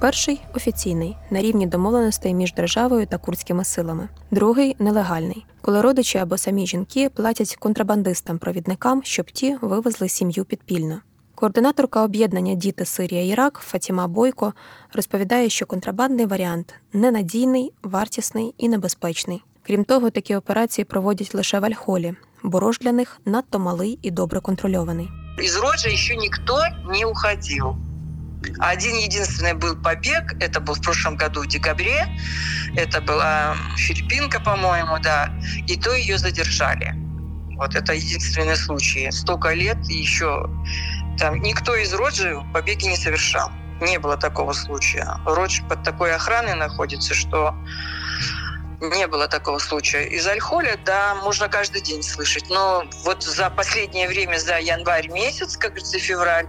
Перший 0.00 0.40
офіційний 0.54 1.16
на 1.30 1.42
рівні 1.42 1.66
домовленостей 1.66 2.34
між 2.34 2.54
державою 2.54 3.06
та 3.06 3.18
курдськими 3.18 3.64
силами. 3.64 4.08
Другий 4.30 4.76
нелегальний, 4.78 5.46
коли 5.60 5.80
родичі 5.80 6.18
або 6.18 6.38
самі 6.38 6.66
жінки 6.66 7.08
платять 7.08 7.56
контрабандистам-провідникам, 7.60 9.00
щоб 9.02 9.30
ті 9.30 9.56
вивезли 9.60 10.08
сім'ю 10.08 10.44
підпільно. 10.44 11.00
Координаторка 11.34 12.04
об'єднання 12.04 12.54
Діти 12.54 12.84
Сирія 12.84 13.24
Ірак 13.24 13.60
Фатіма 13.62 14.08
Бойко 14.08 14.52
розповідає, 14.92 15.48
що 15.48 15.66
контрабандний 15.66 16.26
варіант 16.26 16.74
ненадійний, 16.92 17.72
вартісний 17.82 18.54
і 18.58 18.68
небезпечний. 18.68 19.42
Крім 19.62 19.84
того, 19.84 20.10
такі 20.10 20.36
операції 20.36 20.84
проводять 20.84 21.34
лише 21.34 21.60
в 21.60 21.64
Альхолі, 21.64 22.14
бо 22.42 22.60
рож 22.60 22.78
для 22.78 22.92
них 22.92 23.20
надто 23.24 23.58
малий 23.58 23.98
і 24.02 24.10
добре 24.10 24.40
контрольований. 24.40 25.23
Из 25.36 25.56
Роджа 25.56 25.88
еще 25.88 26.16
никто 26.16 26.62
не 26.84 27.04
уходил. 27.04 27.76
Один 28.60 28.96
единственный 28.96 29.54
был 29.54 29.74
побег, 29.76 30.34
это 30.38 30.60
был 30.60 30.74
в 30.74 30.80
прошлом 30.82 31.16
году 31.16 31.42
в 31.42 31.48
декабре, 31.48 32.06
это 32.76 33.00
была 33.00 33.56
Филиппинка, 33.76 34.38
по-моему, 34.38 34.98
да, 35.02 35.30
и 35.66 35.76
то 35.76 35.94
ее 35.94 36.18
задержали. 36.18 36.94
Вот 37.56 37.74
это 37.74 37.94
единственный 37.94 38.56
случай. 38.56 39.10
Столько 39.10 39.54
лет 39.54 39.78
еще 39.88 40.48
там 41.18 41.40
никто 41.40 41.74
из 41.74 41.92
Роджи 41.94 42.36
побеги 42.52 42.86
не 42.86 42.96
совершал. 42.96 43.50
Не 43.80 43.98
было 43.98 44.16
такого 44.16 44.52
случая. 44.52 45.18
Родж 45.24 45.60
под 45.68 45.82
такой 45.82 46.14
охраной 46.14 46.54
находится, 46.54 47.14
что 47.14 47.54
Не 48.83 49.07
было 49.07 49.27
такого 49.27 49.59
случая. 49.59 50.05
Из 50.05 50.25
Альхоля, 50.25 50.77
да, 50.85 51.15
можно 51.15 51.49
каждый 51.49 51.81
день 51.81 52.01
слышать. 52.01 52.49
Но 52.49 52.83
вот 53.03 53.23
за 53.23 53.49
последнее 53.49 54.07
время, 54.07 54.37
за 54.37 54.59
январь 54.59 55.09
месяц, 55.09 55.57
как 55.57 55.71
говорится, 55.71 55.99
февраль, 55.99 56.47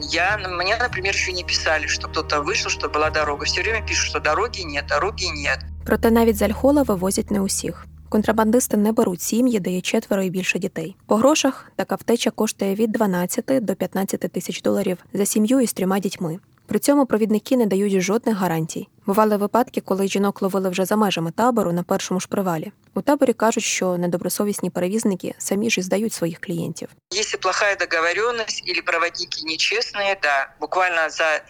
я, 0.00 0.38
мне, 0.38 0.76
например, 0.76 1.14
еще 1.14 1.32
не 1.32 1.44
писали, 1.44 1.86
что 1.86 2.08
кто-то 2.08 2.42
вышел, 2.42 2.70
что 2.70 2.88
была 2.88 3.10
дорога. 3.10 3.46
Все 3.46 3.62
время 3.62 3.86
пишут, 3.86 4.06
что 4.06 4.20
дороги 4.20 4.60
нет, 4.60 4.86
дороги 4.86 5.24
нет. 5.24 5.58
Проте 5.86 6.10
навіть 6.10 6.36
з 6.36 6.42
Альхола 6.42 6.82
вивозять 6.82 7.30
не 7.30 7.40
усіх. 7.40 7.86
Контрабандисти 8.08 8.76
не 8.76 8.92
беруть 8.92 9.22
сім'ї, 9.22 9.60
де 9.60 9.70
є 9.70 9.80
четверо 9.80 10.22
і 10.22 10.30
більше 10.30 10.58
дітей. 10.58 10.96
По 11.06 11.16
грошах 11.16 11.72
така 11.76 11.94
втеча 11.94 12.30
коштує 12.30 12.74
від 12.74 12.92
12 12.92 13.44
до 13.64 13.74
15 13.74 14.20
тисяч 14.20 14.62
доларів 14.62 14.98
за 15.12 15.26
сім'ю 15.26 15.60
із 15.60 15.72
трьома 15.72 15.98
дітьми. 15.98 16.38
При 16.70 16.78
цьому 16.78 17.06
провідники 17.06 17.56
не 17.56 17.66
дають 17.66 18.00
жодних 18.00 18.36
гарантій. 18.36 18.88
Бували 19.06 19.36
випадки, 19.36 19.80
коли 19.80 20.08
жінок 20.08 20.42
ловили 20.42 20.68
вже 20.68 20.84
за 20.84 20.96
межами 20.96 21.30
табору 21.30 21.72
на 21.72 21.82
першому 21.82 22.20
ж 22.20 22.28
привалі. 22.28 22.72
У 22.94 23.02
таборі 23.02 23.32
кажуть, 23.32 23.64
що 23.64 23.96
недобросовісні 23.96 24.70
перевізники 24.70 25.34
самі 25.38 25.70
ж 25.70 25.80
і 25.80 25.82
здають 25.82 26.12
своїх 26.12 26.40
клієнтів. 26.40 26.88
Если 27.14 27.38
плохая 27.38 27.76
договоренность 27.76 28.68
или 28.68 28.82
проводники 28.82 29.42
нечестные, 29.44 30.16
да, 30.22 30.48
буквально 30.60 31.10
за 31.10 31.42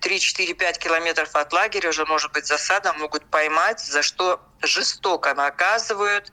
3-4-5 0.00 0.78
километров 0.78 1.30
от 1.34 1.52
лагеря 1.52 1.88
уже 1.88 2.04
может 2.04 2.32
быть 2.32 2.46
засада, 2.46 2.92
могут 3.00 3.22
поймать, 3.30 3.80
за 3.80 4.02
что 4.02 4.38
жестоко 4.62 5.34
наказывают, 5.34 6.32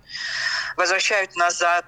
возвращают 0.78 1.36
назад 1.36 1.86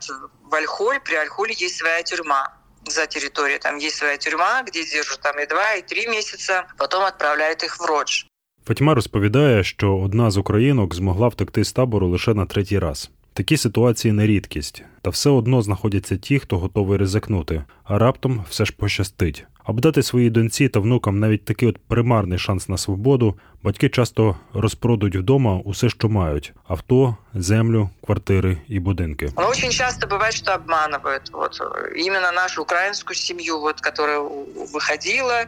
в 0.51 0.55
Альхоль. 0.55 0.99
При 0.99 1.15
Альхоле 1.15 1.53
есть 1.65 1.77
своя 1.77 2.01
тюрьма 2.03 2.59
за 2.90 3.06
территорию. 3.06 3.58
Там 3.60 3.76
есть 3.76 3.96
своя 3.96 4.16
тюрьма, 4.16 4.62
где 4.62 4.84
держат 4.84 5.20
там 5.20 5.38
и 5.38 5.46
два, 5.46 5.74
и 5.74 5.82
три 5.82 6.06
месяца. 6.06 6.64
Потом 6.78 7.02
отправляют 7.04 7.62
их 7.64 7.80
в 7.80 7.84
Родж. 7.84 8.24
Фатіма 8.66 8.94
розповідає, 8.94 9.64
що 9.64 9.96
одна 9.96 10.30
з 10.30 10.36
українок 10.36 10.94
змогла 10.94 11.28
втекти 11.28 11.64
з 11.64 11.72
табору 11.72 12.08
лише 12.08 12.34
на 12.34 12.46
третій 12.46 12.78
раз. 12.78 13.10
Такі 13.32 13.56
ситуації 13.56 14.12
не 14.12 14.26
рідкість, 14.26 14.82
та 15.02 15.10
все 15.10 15.30
одно 15.30 15.62
знаходяться 15.62 16.16
ті, 16.16 16.38
хто 16.38 16.58
готовий 16.58 16.98
ризикнути, 16.98 17.64
а 17.84 17.98
раптом 17.98 18.44
все 18.50 18.64
ж 18.64 18.72
пощастить. 18.72 19.44
Аби 19.63 19.81
дати 19.81 20.03
своїй 20.03 20.29
доньці 20.29 20.67
та 20.69 20.79
внукам 20.79 21.19
навіть 21.19 21.45
такий 21.45 21.69
от 21.69 21.77
примарний 21.87 22.39
шанс 22.39 22.69
на 22.69 22.77
свободу, 22.77 23.39
батьки 23.63 23.89
часто 23.89 24.35
розпродують 24.53 25.15
вдома 25.15 25.57
усе, 25.65 25.89
що 25.89 26.09
мають: 26.09 26.53
авто, 26.67 27.15
землю, 27.33 27.89
квартири 28.05 28.57
і 28.67 28.79
будинки. 28.79 29.29
Но 29.37 29.49
очень 29.49 29.71
часто 29.71 30.07
бывает, 30.07 30.31
что 30.35 30.51
обманывают. 30.51 31.31
Вот 31.33 31.61
э, 31.61 31.93
именно 32.07 32.31
нашу 32.31 32.61
украинскую 32.61 33.15
семью, 33.15 33.59
вот, 33.59 33.81
которая 33.81 34.19
у- 34.19 34.45
выходила, 34.73 35.45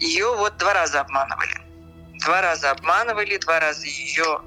ее 0.00 0.36
вот 0.36 0.52
два 0.58 0.74
раза 0.74 1.00
обманывали. 1.00 1.54
Два 2.24 2.40
раза 2.42 2.72
обманывали, 2.72 3.38
два 3.38 3.60
раза 3.60 3.86
ее, 3.86 4.40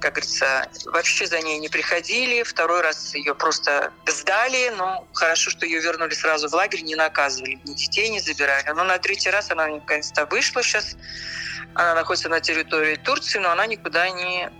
как 0.00 0.14
говорится, 0.14 0.68
вообще 0.86 1.26
за 1.26 1.40
ней 1.40 1.58
не 1.58 1.68
приходили. 1.68 2.42
Второй 2.42 2.82
раз 2.82 3.14
ее 3.14 3.34
просто 3.34 3.92
сдали. 4.06 4.72
Ну, 4.76 5.06
хорошо, 5.12 5.50
что 5.50 5.66
ее 5.66 5.80
вернули 5.80 6.14
сразу 6.14 6.48
в 6.48 6.52
лагерь, 6.52 6.82
не 6.82 6.94
наказывали, 6.94 7.58
ни 7.64 7.74
детей 7.74 8.08
не 8.10 8.20
забирали. 8.20 8.68
Но 8.74 8.84
на 8.84 8.98
третий 8.98 9.30
раз 9.30 9.50
она 9.50 9.66
наконец-то 9.66 10.26
вышла 10.26 10.62
сейчас. 10.62 10.96
Она 11.74 11.94
находится 11.94 12.28
на 12.28 12.40
территории 12.40 12.96
Турции, 12.96 13.38
но 13.38 13.50
она 13.50 13.66
никуда 13.66 14.10
не 14.10 14.50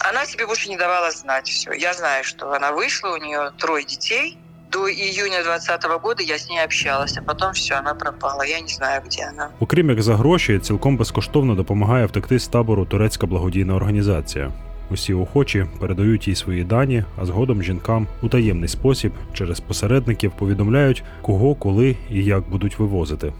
она 0.00 0.26
себе 0.26 0.46
больше 0.46 0.68
не 0.68 0.76
давала 0.76 1.10
знать 1.10 1.48
все. 1.48 1.72
Я 1.72 1.94
знаю, 1.94 2.24
что 2.24 2.52
она 2.52 2.72
вышла, 2.72 3.10
у 3.10 3.16
нее 3.16 3.52
трое 3.58 3.84
детей. 3.84 4.38
До 4.70 4.90
июня 4.90 5.42
2020 5.44 6.02
года 6.02 6.22
я 6.22 6.36
с 6.36 6.48
ней 6.48 6.58
общалась, 6.64 7.16
а 7.16 7.22
потом 7.22 7.52
все, 7.52 7.74
она 7.74 7.94
пропала. 7.94 8.42
Я 8.42 8.60
не 8.60 8.68
знаю, 8.68 9.02
где 9.06 9.22
она. 9.24 9.50
Окрім 9.60 9.90
як 9.90 10.02
за 10.02 10.16
гроші, 10.16 10.58
цілком 10.58 10.96
безкоштовно 10.96 11.54
допомагає 11.54 12.06
втекти 12.06 12.38
з 12.38 12.48
табору 12.48 12.86
турецька 12.86 13.26
благодійна 13.26 13.74
організація. 13.74 14.52
Усі 14.91 15.13
охочі 15.13 15.65
передають 15.79 16.27
їй 16.27 16.35
свої 16.35 16.63
дані, 16.63 17.03
а 17.21 17.25
згодом 17.25 17.63
жінкам 17.63 18.07
у 18.21 18.29
таємний 18.29 18.69
спосіб 18.69 19.11
через 19.33 19.59
посередників 19.59 20.31
повідомляють, 20.31 21.03
кого, 21.21 21.55
коли 21.55 21.95
і 22.09 22.23
як 22.23 22.49
будуть 22.49 22.79
вивозити. 22.79 23.33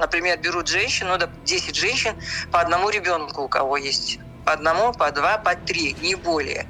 Наприклад, 0.00 0.38
беруть 0.44 0.68
жінку, 0.68 1.12
ну, 1.12 1.18
да, 1.18 1.28
10 1.48 1.76
жінок 1.76 2.14
по 2.50 2.58
одному 2.58 2.90
ребенку, 2.90 3.42
у 3.42 3.48
кого 3.48 3.76
есть. 3.76 4.20
По 4.44 4.52
одному, 4.52 4.92
по 4.92 5.10
два, 5.12 5.38
по 5.38 5.54
три, 5.54 5.94
не 6.00 6.14
более. 6.14 6.68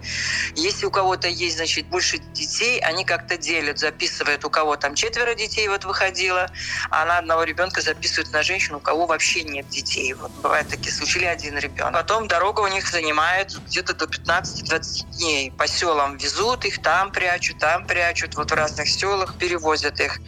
Если 0.55 0.87
у 0.87 0.91
кого-то 0.91 1.29
есть, 1.29 1.57
значит, 1.57 1.89
больше 1.89 2.19
детей, 2.35 2.81
они 2.81 3.05
как-то 3.05 3.37
делят, 3.37 3.79
записывают, 3.79 4.45
у 4.45 4.51
кого 4.51 4.77
там 4.77 4.95
четверо 4.95 5.35
детей 5.35 5.69
вот 5.69 5.85
выходило, 5.85 6.51
а 6.91 7.05
на 7.05 7.19
одного 7.19 7.45
ребенка 7.45 7.81
записывают 7.81 8.33
на 8.33 8.43
женщину, 8.43 8.79
у 8.79 8.81
кого 8.81 9.07
вообще 9.07 9.45
нет 9.45 9.69
детей. 9.69 10.15
Вот 10.15 10.33
бывают 10.43 10.69
такие 10.69 10.93
случаи, 10.93 11.21
или 11.21 11.27
один 11.27 11.59
ребенок. 11.59 11.93
Потом 11.93 12.29
дорога 12.29 12.61
у 12.61 12.69
них 12.69 12.89
занимает 12.89 13.51
где-то 13.67 13.95
до 13.95 14.07
15-20 14.07 14.81
дней. 15.19 15.53
По 15.53 15.67
селам 15.67 16.17
везут 16.17 16.65
их, 16.65 16.81
там 16.81 17.13
прячут, 17.13 17.59
там 17.59 17.85
прячут, 17.87 18.37
вот 18.37 18.51
в 18.51 18.55
разных 18.55 18.89
селах 18.89 19.37
перевозят 19.37 20.01
их. 20.01 20.21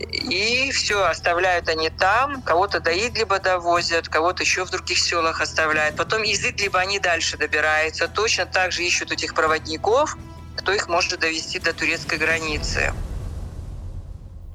И 0.00 0.70
все, 0.72 1.04
оставляют 1.04 1.68
они 1.68 1.90
там, 1.90 2.42
кого-то 2.42 2.80
до 2.80 2.90
Идлиба 2.90 3.40
довозят, 3.40 4.08
кого-то 4.08 4.42
еще 4.42 4.64
в 4.64 4.70
других 4.70 4.98
селах 4.98 5.40
оставляют. 5.40 5.96
Потом 5.96 6.22
из 6.22 6.44
Идлиба 6.44 6.80
они 6.80 7.00
дальше 7.00 7.36
добираются. 7.36 8.08
Точно 8.08 8.46
так 8.46 8.72
же 8.72 8.84
ищут 8.84 9.12
этих 9.12 9.34
проводников, 9.34 10.16
кто 10.56 10.72
их 10.72 10.88
может 10.88 11.20
довести 11.20 11.58
до 11.58 11.72
турецкой 11.72 12.18
границы. 12.18 12.92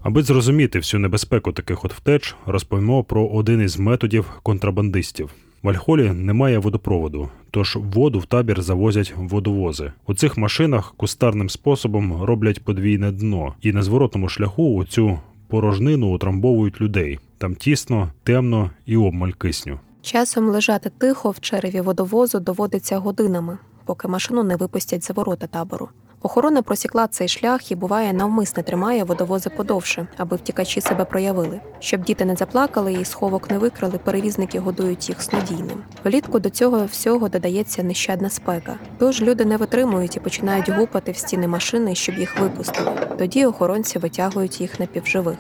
Аби 0.04 0.24
зрозуміти 0.24 0.80
всю 0.80 1.02
небезпеку 1.02 1.52
таких 1.52 1.86
от 1.86 1.94
втеч, 1.94 2.36
розповімо 2.46 3.04
про 3.04 3.28
один 3.28 3.62
із 3.62 3.78
методів 3.78 4.26
контрабандистів. 4.44 5.30
В 5.64 5.70
Альхолі 5.70 6.12
немає 6.12 6.58
водопроводу, 6.58 7.30
тож 7.52 7.76
воду 7.76 8.20
в 8.20 8.26
табір 8.26 8.62
завозять 8.62 9.14
водовози. 9.16 9.92
У 10.08 10.14
цих 10.14 10.38
машинах 10.38 10.94
кустарним 10.98 11.50
способом 11.50 12.24
роблять 12.24 12.64
подвійне 12.64 13.12
дно, 13.12 13.56
і 13.62 13.72
на 13.72 13.82
зворотному 13.82 14.30
шляху 14.30 14.64
у 14.64 14.86
цю 14.86 15.20
порожнину 15.54 16.14
утрамбовують 16.16 16.82
людей. 16.82 17.20
Там 17.38 17.56
тісно, 17.56 18.12
темно 18.24 18.72
і 18.86 18.98
обмаль 18.98 19.32
кисню. 19.32 19.80
Часом 20.02 20.50
лежати 20.50 20.92
тихо 20.98 21.32
в 21.32 21.40
череві 21.40 21.82
водовозу 21.82 22.40
доводиться 22.40 22.98
годинами, 22.98 23.58
поки 23.86 24.08
машину 24.08 24.44
не 24.44 24.56
випустять 24.56 25.04
за 25.04 25.14
ворота 25.14 25.48
табору. 25.48 25.90
Охорона 26.24 26.62
просікла 26.62 27.08
цей 27.08 27.28
шлях 27.28 27.72
і 27.72 27.76
буває 27.76 28.14
навмисне 28.14 28.64
тримає 28.64 29.04
водовози 29.04 29.50
подовше, 29.50 30.08
аби 30.18 30.38
втікачі 30.38 30.82
себе 30.82 31.06
проявили. 31.06 31.60
Щоб 31.80 32.04
діти 32.04 32.26
не 32.26 32.36
заплакали 32.36 32.94
і 32.94 33.06
сховок 33.06 33.52
не 33.52 33.58
викрали, 33.58 33.98
перевізники 33.98 34.60
годують 34.60 35.10
їх 35.10 35.22
снодійним. 35.22 35.84
Влітку 36.04 36.40
до 36.40 36.50
цього 36.50 36.86
всього 36.86 37.30
додається 37.30 37.84
нещадна 37.84 38.30
спека. 38.30 38.76
Тож 38.98 39.22
люди 39.22 39.46
не 39.46 39.58
витримують 39.58 40.16
і 40.16 40.20
починають 40.20 40.70
гупати 40.70 41.12
в 41.12 41.18
стіни 41.18 41.48
машини, 41.48 41.96
щоб 41.96 42.16
їх 42.16 42.40
випустили. 42.40 42.92
Тоді 43.18 43.46
охоронці 43.46 44.00
витягують 44.00 44.62
їх 44.62 44.80
напівживих. 44.80 45.38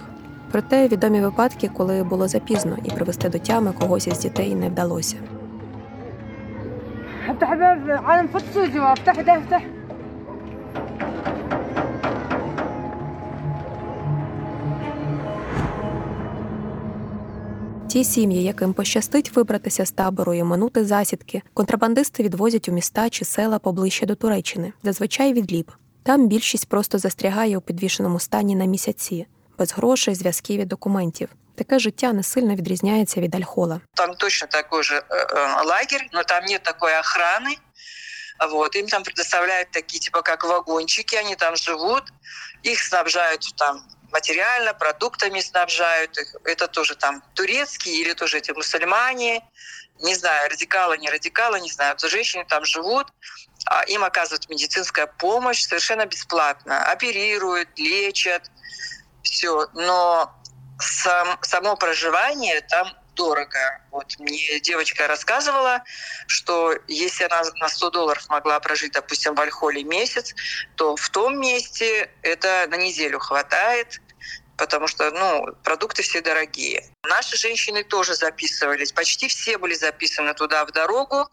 Проте 0.51 0.87
відомі 0.87 1.21
випадки, 1.21 1.69
коли 1.77 2.03
було 2.03 2.27
запізно 2.27 2.77
і 2.83 2.89
привести 2.89 3.29
до 3.29 3.39
тями 3.39 3.73
когось 3.79 4.07
із 4.07 4.19
дітей 4.19 4.55
не 4.55 4.69
вдалося. 4.69 5.15
Ті 17.88 18.04
сім'ї, 18.04 18.42
яким 18.42 18.72
пощастить 18.74 19.36
вибратися 19.36 19.86
з 19.86 19.90
табору 19.90 20.34
і 20.34 20.42
оминути 20.42 20.84
засідки, 20.84 21.42
контрабандисти 21.54 22.22
відвозять 22.22 22.68
у 22.68 22.72
міста 22.72 23.10
чи 23.10 23.24
села 23.24 23.58
поближче 23.58 24.06
до 24.06 24.14
Туреччини, 24.14 24.72
зазвичай 24.82 25.32
відліб. 25.32 25.72
Там 26.02 26.28
більшість 26.28 26.68
просто 26.68 26.98
застрягає 26.98 27.58
у 27.58 27.60
підвішеному 27.60 28.20
стані 28.20 28.56
на 28.56 28.64
місяці, 28.64 29.26
без 29.58 29.72
грошей, 29.72 30.14
зв'язків 30.14 30.60
і 30.60 30.64
документів. 30.64 31.28
Таке 31.54 31.78
життя 31.78 32.12
не 32.12 32.22
сильно 32.22 32.54
відрізняється 32.54 33.20
від 33.20 33.34
Альхола. 33.34 33.80
Там 33.94 34.14
точно 34.14 34.48
такой 34.50 34.82
же 34.82 34.94
э, 34.94 35.02
э, 35.10 35.64
лагерь, 35.66 36.08
но 36.12 36.22
там 36.22 36.44
нет 36.44 36.62
такой 36.62 36.92
охраны. 36.92 37.56
Вот, 38.47 38.75
им 38.75 38.87
там 38.87 39.03
предоставляют 39.03 39.71
такие, 39.71 39.99
типа, 39.99 40.21
как 40.21 40.43
вагончики, 40.43 41.15
они 41.15 41.35
там 41.35 41.55
живут, 41.55 42.05
их 42.63 42.81
снабжают 42.81 43.45
там 43.57 43.83
материально, 44.11 44.73
продуктами 44.73 45.39
снабжают 45.41 46.17
их. 46.17 46.35
Это 46.45 46.67
тоже 46.67 46.95
там 46.95 47.23
турецкие 47.33 47.95
или 47.95 48.13
тоже 48.13 48.37
эти 48.37 48.51
мусульмане, 48.51 49.41
не 49.99 50.15
знаю, 50.15 50.49
радикалы, 50.49 50.97
не 50.97 51.09
радикалы, 51.09 51.59
не 51.59 51.71
знаю. 51.71 51.95
Вот 51.99 52.09
женщины 52.09 52.45
там 52.45 52.63
живут, 52.65 53.07
а 53.65 53.83
им 53.83 54.03
оказывают 54.03 54.49
медицинская 54.49 55.07
помощь 55.07 55.63
совершенно 55.63 56.05
бесплатно. 56.05 56.91
Оперируют, 56.91 57.69
лечат, 57.77 58.49
все. 59.23 59.67
Но 59.73 60.31
сам, 60.79 61.39
само 61.41 61.75
проживание 61.75 62.61
там 62.61 62.93
дорого. 63.15 63.81
Вот 63.91 64.17
мне 64.19 64.59
девочка 64.59 65.07
рассказывала, 65.07 65.83
что 66.27 66.75
если 66.87 67.23
она 67.25 67.41
на 67.55 67.69
100 67.69 67.89
долларов 67.91 68.27
могла 68.29 68.59
прожить, 68.59 68.93
допустим, 68.93 69.35
в 69.35 69.41
Альхоле 69.41 69.83
месяц, 69.83 70.33
то 70.75 70.95
в 70.95 71.09
том 71.09 71.39
месте 71.39 72.09
это 72.21 72.65
на 72.69 72.75
неделю 72.75 73.19
хватает, 73.19 74.01
потому 74.57 74.87
что 74.87 75.11
ну, 75.11 75.45
продукты 75.63 76.03
все 76.03 76.21
дорогие. 76.21 76.89
Наши 77.03 77.37
женщины 77.37 77.83
тоже 77.83 78.15
записывались, 78.15 78.91
почти 78.91 79.27
все 79.27 79.57
были 79.57 79.73
записаны 79.73 80.33
туда 80.33 80.65
в 80.65 80.71
дорогу, 80.71 81.29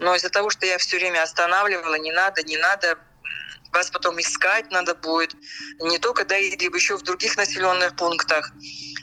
Но 0.00 0.16
из-за 0.16 0.28
того, 0.28 0.50
что 0.50 0.66
я 0.66 0.78
все 0.78 0.96
время 0.96 1.22
останавливала, 1.22 1.94
не 1.94 2.10
надо, 2.10 2.42
не 2.42 2.56
надо, 2.56 2.98
вас 3.74 3.90
потом 3.90 4.18
искать 4.20 4.70
надо 4.70 4.94
будет. 4.94 5.36
Не 5.80 5.98
только, 5.98 6.24
да, 6.24 6.38
либо 6.38 6.76
еще 6.76 6.96
в 6.96 7.02
других 7.02 7.36
населенных 7.36 7.96
пунктах. 7.96 8.52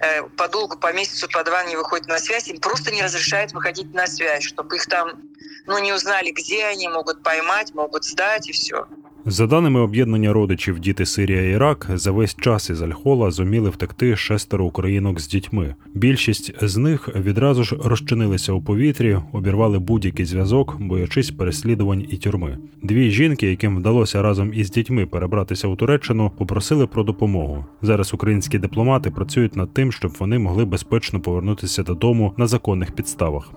Э, 0.02 0.24
подолгу, 0.24 0.78
по 0.80 0.92
месяцу, 0.94 1.30
по 1.30 1.44
два 1.44 1.64
не 1.66 1.76
выходят 1.76 2.08
на 2.08 2.18
связь. 2.18 2.48
Им 2.48 2.60
просто 2.60 2.92
не 2.92 3.04
разрешают 3.04 3.52
выходить 3.52 3.94
на 3.94 4.08
связь, 4.08 4.44
чтобы 4.44 4.78
их 4.78 4.88
там 4.88 5.22
ну, 5.66 5.78
не 5.78 5.94
узнали, 5.94 6.32
где 6.32 6.66
они, 6.66 6.88
могут 6.88 7.22
поймать, 7.24 7.74
могут 7.74 8.06
сдать 8.06 8.50
и 8.50 8.52
все. 8.52 8.88
За 9.26 9.48
даними 9.48 9.80
об'єднання 9.80 10.34
родичів 10.34 10.80
Діти 10.80 11.06
Сирія 11.06 11.42
і 11.42 11.52
Ірак, 11.52 11.90
за 11.94 12.12
весь 12.12 12.36
час 12.36 12.70
із 12.70 12.82
Альхола 12.82 13.32
зуміли 13.32 13.70
втекти 13.70 14.16
шестеро 14.16 14.66
українок 14.66 15.20
з 15.20 15.28
дітьми. 15.28 15.76
Більшість 15.94 16.54
з 16.62 16.78
них 16.78 17.10
відразу 17.16 17.64
ж 17.64 17.76
розчинилися 17.84 18.54
у 18.54 18.62
повітрі, 18.62 19.18
обірвали 19.32 19.80
будь-який 19.80 20.26
зв'язок, 20.26 20.78
боячись 20.80 21.32
переслідувань 21.32 22.06
і 22.10 22.18
тюрми. 22.18 22.58
Дві 22.84 23.12
жінки, 23.12 23.50
яким 23.50 23.78
вдалося 23.78 24.22
разом 24.22 24.54
із 24.54 24.72
дітьми 24.72 25.06
перебратися 25.06 25.68
у 25.68 25.76
Туреччину, 25.76 26.32
попросили 26.38 26.88
про 26.88 27.04
допомогу. 27.04 27.66
Зараз 27.82 28.14
українські 28.14 28.60
дипломати 28.60 29.12
працюють 29.12 29.56
над 29.56 29.74
тим, 29.74 29.92
щоб 29.92 30.12
вони 30.20 30.40
могли 30.40 30.66
безпечно 30.66 31.20
повернутися 31.20 31.84
додому 31.84 32.34
на 32.38 32.48
законних 32.48 32.92
підставах. 32.92 33.52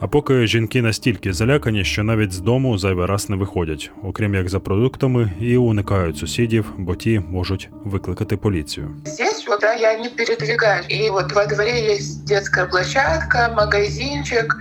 А 0.00 0.06
поки 0.06 0.46
жінки 0.46 0.82
настільки 0.82 1.32
залякані, 1.32 1.84
що 1.84 2.04
навіть 2.04 2.32
з 2.32 2.38
дому 2.40 2.78
зайвий 2.78 3.06
раз 3.06 3.30
не 3.30 3.36
виходять, 3.36 3.90
окрім 4.02 4.34
як 4.34 4.48
за 4.48 4.60
продуктами, 4.60 5.32
і 5.40 5.56
уникають 5.56 6.18
сусідів, 6.18 6.72
бо 6.78 6.94
ті 6.96 7.22
можуть 7.30 7.70
викликати 7.84 8.36
поліцію. 8.36 8.90
Здесь 9.04 9.48
вот, 9.48 9.60
да, 9.60 9.74
я 9.74 9.98
не 9.98 10.08
передвигаюсь. 10.10 10.86
И 10.90 11.10
вот 11.10 11.32
во 11.32 11.46
дворе 11.46 11.92
есть 11.92 12.24
детская 12.24 12.66
площадка, 12.66 13.54
магазинчик. 13.56 14.56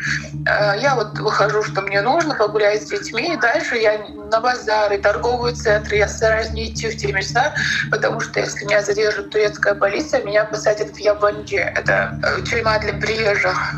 Э, 0.45 0.82
Я 0.82 0.95
вот 0.95 1.19
выхожу, 1.19 1.63
что 1.63 1.82
мне 1.82 2.01
нужно, 2.01 2.36
погулять 2.36 2.82
с 2.82 2.89
детьми. 2.89 3.34
И 3.34 3.38
дальше 3.38 3.75
я 3.75 3.99
на 4.32 4.39
базары, 4.39 4.97
торговые 4.97 5.53
центры. 5.56 5.97
Я 5.97 6.08
стараюсь 6.08 6.53
не 6.53 6.63
идти 6.69 6.88
в 6.89 6.95
те 6.97 7.12
места, 7.12 7.53
потому 7.91 8.19
что 8.21 8.39
если 8.39 8.65
меня 8.65 8.82
задержит 8.82 9.29
турецкая 9.29 9.75
полиция, 9.75 10.23
меня 10.23 10.45
посадят 10.45 10.95
в 10.95 10.99
Ябанже. 10.99 11.58
Это 11.58 12.19
э, 12.23 12.41
тюрьма 12.43 12.79
для 12.79 12.93
приезжих. 12.93 13.75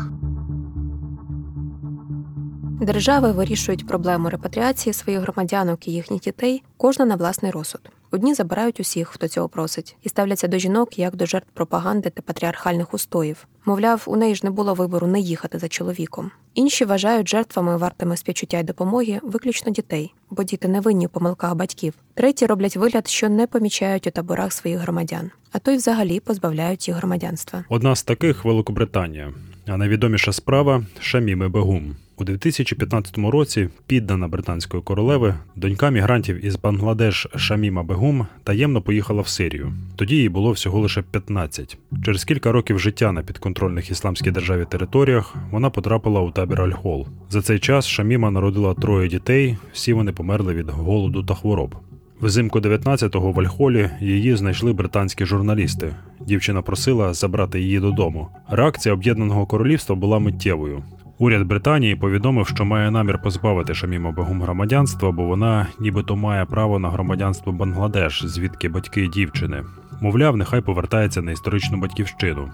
Держави 2.81 3.31
вирішують 3.31 3.87
проблему 3.87 4.29
репатріації 4.29 4.93
своїх 4.93 5.21
громадянок 5.21 5.87
і 5.87 5.91
їхніх 5.91 6.21
дітей 6.21 6.63
кожна 6.77 7.05
на 7.05 7.15
власний 7.15 7.51
розсуд. 7.51 7.81
Одні 8.11 8.33
забирають 8.33 8.79
усіх, 8.79 9.07
хто 9.07 9.27
цього 9.27 9.49
просить, 9.49 9.95
і 10.03 10.09
ставляться 10.09 10.47
до 10.47 10.57
жінок 10.57 10.99
як 10.99 11.15
до 11.15 11.25
жертв 11.25 11.47
пропаганди 11.53 12.09
та 12.09 12.21
патріархальних 12.21 12.93
устоїв. 12.93 13.47
Мовляв, 13.65 14.03
у 14.05 14.15
неї 14.15 14.35
ж 14.35 14.41
не 14.43 14.51
було 14.51 14.73
вибору 14.73 15.07
не 15.07 15.19
їхати 15.19 15.59
за 15.59 15.67
чоловіком. 15.67 16.31
Інші 16.53 16.85
вважають 16.85 17.29
жертвами 17.29 17.77
вартими 17.77 18.17
співчуття 18.17 18.59
й 18.59 18.63
допомоги 18.63 19.19
виключно 19.23 19.71
дітей, 19.71 20.13
бо 20.29 20.43
діти 20.43 20.67
не 20.67 20.79
винні 20.79 21.05
в 21.05 21.09
помилках 21.09 21.55
батьків. 21.55 21.93
Треті 22.13 22.45
роблять 22.45 22.77
вигляд, 22.77 23.07
що 23.07 23.29
не 23.29 23.47
помічають 23.47 24.07
у 24.07 24.11
таборах 24.11 24.53
своїх 24.53 24.79
громадян, 24.79 25.31
а 25.51 25.59
то 25.59 25.71
й 25.71 25.77
взагалі 25.77 26.19
позбавляють 26.19 26.87
їх 26.87 26.97
громадянства. 26.97 27.63
Одна 27.69 27.95
з 27.95 28.03
таких 28.03 28.45
Великобританія, 28.45 29.33
а 29.73 29.77
найвідоміша 29.77 30.31
справа 30.31 30.83
Шаміми 30.99 31.49
Бегум. 31.49 31.95
У 32.17 32.23
2015 32.23 33.17
році 33.17 33.69
піддана 33.87 34.27
британської 34.27 34.83
королеви, 34.83 35.35
донька 35.55 35.89
мігрантів 35.89 36.45
із 36.45 36.55
Бангладеш 36.55 37.27
Шаміма 37.35 37.83
Бегум 37.83 38.27
таємно 38.43 38.81
поїхала 38.81 39.21
в 39.21 39.27
Сирію. 39.27 39.73
Тоді 39.95 40.15
їй 40.15 40.29
було 40.29 40.51
всього 40.51 40.79
лише 40.79 41.01
15. 41.01 41.77
Через 42.05 42.23
кілька 42.23 42.51
років 42.51 42.79
життя 42.79 43.11
на 43.11 43.23
підконтрольних 43.23 43.91
ісламській 43.91 44.31
державі 44.31 44.65
територіях 44.69 45.35
вона 45.51 45.69
потрапила 45.69 46.21
у 46.21 46.31
табір 46.31 46.61
Аль-Хол. 46.61 47.05
За 47.29 47.41
цей 47.41 47.59
час 47.59 47.87
Шаміма 47.87 48.31
народила 48.31 48.73
троє 48.73 49.09
дітей, 49.09 49.57
всі 49.73 49.93
вони 49.93 50.11
померли 50.11 50.53
від 50.53 50.69
голоду 50.69 51.23
та 51.23 51.35
хвороб. 51.35 51.75
Взимку 52.21 52.59
19-го 52.59 53.31
в 53.31 53.39
Альхолі 53.39 53.89
її 53.99 54.35
знайшли 54.35 54.73
британські 54.73 55.25
журналісти. 55.25 55.95
Дівчина 56.27 56.61
просила 56.61 57.13
забрати 57.13 57.61
її 57.61 57.79
додому. 57.79 58.27
Реакція 58.49 58.93
об'єднаного 58.93 59.45
королівства 59.45 59.95
була 59.95 60.19
миттєвою. 60.19 60.83
Уряд 61.17 61.47
Британії 61.47 61.95
повідомив, 61.95 62.47
що 62.47 62.65
має 62.65 62.91
намір 62.91 63.21
позбавити 63.23 63.73
Шаміма 63.73 64.11
Бегум 64.11 64.41
громадянства, 64.41 65.11
бо 65.11 65.23
вона 65.23 65.67
нібито 65.79 66.15
має 66.15 66.45
право 66.45 66.79
на 66.79 66.89
громадянство 66.89 67.51
Бангладеш, 67.51 68.23
звідки 68.25 68.69
батьки 68.69 69.07
дівчини. 69.07 69.63
Мовляв, 70.01 70.37
нехай 70.37 70.61
повертається 70.61 71.21
на 71.21 71.31
історичну 71.31 71.77
батьківщину. 71.77 72.49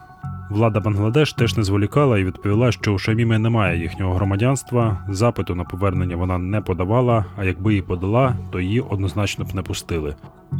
Влада 0.50 0.80
Бангладеш 0.80 1.34
теж 1.34 1.58
не 1.58 1.64
зволікала 1.64 2.20
і 2.20 2.24
відповіла, 2.24 2.72
що 2.72 2.94
у 2.94 2.98
Шаміми 2.98 3.40
немає 3.40 3.80
їхнього 3.80 4.14
громадянства. 4.14 5.06
Запиту 5.10 5.56
на 5.56 5.64
повернення 5.64 6.16
вона 6.16 6.38
не 6.38 6.62
подавала, 6.62 7.26
а 7.38 7.44
якби 7.44 7.72
її 7.72 7.82
подала, 7.82 8.36
то 8.52 8.60
її 8.60 8.82
однозначно 8.82 9.46
б 9.46 9.56
не 9.56 9.62
пустили. 9.62 10.16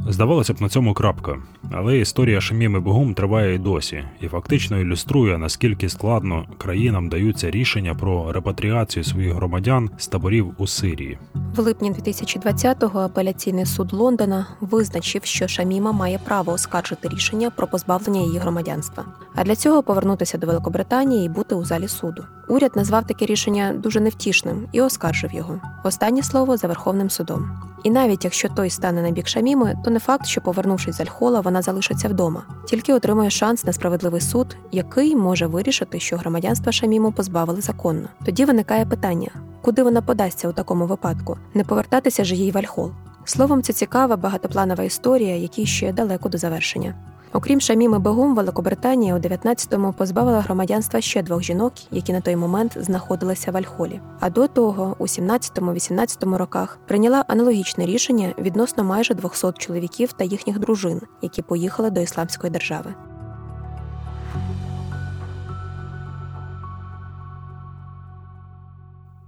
Здавалося 0.10 0.54
б, 0.54 0.62
на 0.62 0.70
цьому 0.70 0.94
крапка. 0.94 1.38
Але 1.72 1.98
історія 1.98 2.42
Шаміми 2.42 2.80
Богум 2.80 3.14
триває 3.14 3.56
і 3.56 3.58
досі, 3.58 4.04
і 4.22 4.28
фактично 4.28 4.80
ілюструє, 4.80 5.38
наскільки 5.38 5.90
складно 5.90 6.46
країнам 6.58 7.10
даються 7.10 7.52
рішення 7.52 7.96
про 7.96 8.32
репатріацію 8.32 9.04
своїх 9.04 9.34
громадян 9.34 9.90
з 9.98 10.08
таборів 10.08 10.54
у 10.58 10.68
Сирії. 10.68 11.20
В 11.56 11.60
липні 11.60 11.92
2020-го 11.92 13.00
апеляційний 13.00 13.66
суд 13.66 13.94
Лондона 13.94 14.48
визначив, 14.62 15.26
що 15.26 15.48
Шаміма 15.48 15.92
має 15.92 16.18
право 16.18 16.52
оскаржити 16.52 17.10
рішення 17.10 17.50
про 17.50 17.68
позбавлення 17.68 18.22
її 18.22 18.38
громадянства, 18.38 19.06
а 19.36 19.44
для 19.44 19.56
цього 19.56 19.84
повернутися 19.84 20.38
до 20.38 20.48
Великобританії 20.48 21.26
і 21.26 21.30
бути 21.30 21.56
у 21.56 21.66
залі 21.66 21.88
суду. 21.88 22.24
Уряд 22.50 22.72
назвав 22.76 23.08
таке 23.08 23.26
рішення 23.26 23.74
дуже 23.78 24.00
невтішним 24.00 24.68
і 24.72 24.82
оскаржив 24.82 25.34
його. 25.34 25.62
Останнє 25.84 26.24
слово 26.24 26.58
за 26.58 26.68
Верховним 26.68 27.10
судом. 27.10 27.52
І 27.84 27.90
навіть 27.90 28.24
якщо 28.24 28.50
той 28.50 28.70
стане 28.70 29.02
на 29.02 29.12
бік 29.12 29.28
Шаміми, 29.28 29.76
то 29.84 29.92
не 29.92 30.00
факт, 30.00 30.26
що 30.26 30.42
повернувшись 30.42 30.96
з 30.96 31.02
Альхола, 31.02 31.40
вона 31.40 31.62
залишиться 31.62 32.08
вдома, 32.08 32.44
тільки 32.68 32.94
отримує 32.94 33.30
шанс 33.30 33.66
на 33.66 33.74
справедливий 33.74 34.22
суд, 34.22 34.58
який 34.72 35.16
може 35.16 35.48
вирішити, 35.48 36.00
що 36.00 36.18
громадянства 36.18 36.72
Шаміму 36.72 37.12
позбавили 37.12 37.62
законно. 37.62 38.08
Тоді 38.26 38.46
виникає 38.46 38.86
питання: 38.86 39.32
куди 39.62 39.84
вона 39.84 40.02
подасться 40.02 40.50
у 40.50 40.54
такому 40.54 40.86
випадку? 40.86 41.38
Не 41.54 41.64
повертатися 41.64 42.24
ж 42.24 42.36
їй 42.36 42.52
в 42.52 42.58
Альхол. 42.58 42.92
Словом, 43.26 43.62
це 43.62 43.74
цікава 43.74 44.16
багатопланова 44.16 44.84
історія, 44.84 45.36
якій 45.36 45.66
ще 45.66 45.94
далеко 45.94 46.30
до 46.30 46.38
завершення. 46.38 46.96
Окрім 47.38 47.62
Шаміми 47.62 48.00
Бегум, 48.00 48.36
Великобританія 48.36 49.16
у 49.16 49.18
19-му 49.18 49.94
позбавила 49.94 50.42
громадянства 50.42 51.02
ще 51.02 51.22
двох 51.22 51.44
жінок, 51.44 51.74
які 51.92 52.14
на 52.14 52.22
той 52.22 52.36
момент 52.36 52.78
знаходилися 52.80 53.52
в 53.52 53.58
Альхолі. 53.58 54.00
А 54.20 54.30
до 54.30 54.48
того, 54.48 54.96
у 55.00 55.04
17-18 55.04 56.38
роках, 56.38 56.80
прийняла 56.88 57.26
аналогічне 57.28 57.86
рішення 57.86 58.34
відносно 58.40 58.84
майже 58.84 59.14
200 59.14 59.48
чоловіків 59.58 60.14
та 60.14 60.24
їхніх 60.24 60.60
дружин, 60.60 61.02
які 61.22 61.42
поїхали 61.42 61.90
до 61.90 62.02
ісламської 62.02 62.54
держави. 62.54 62.94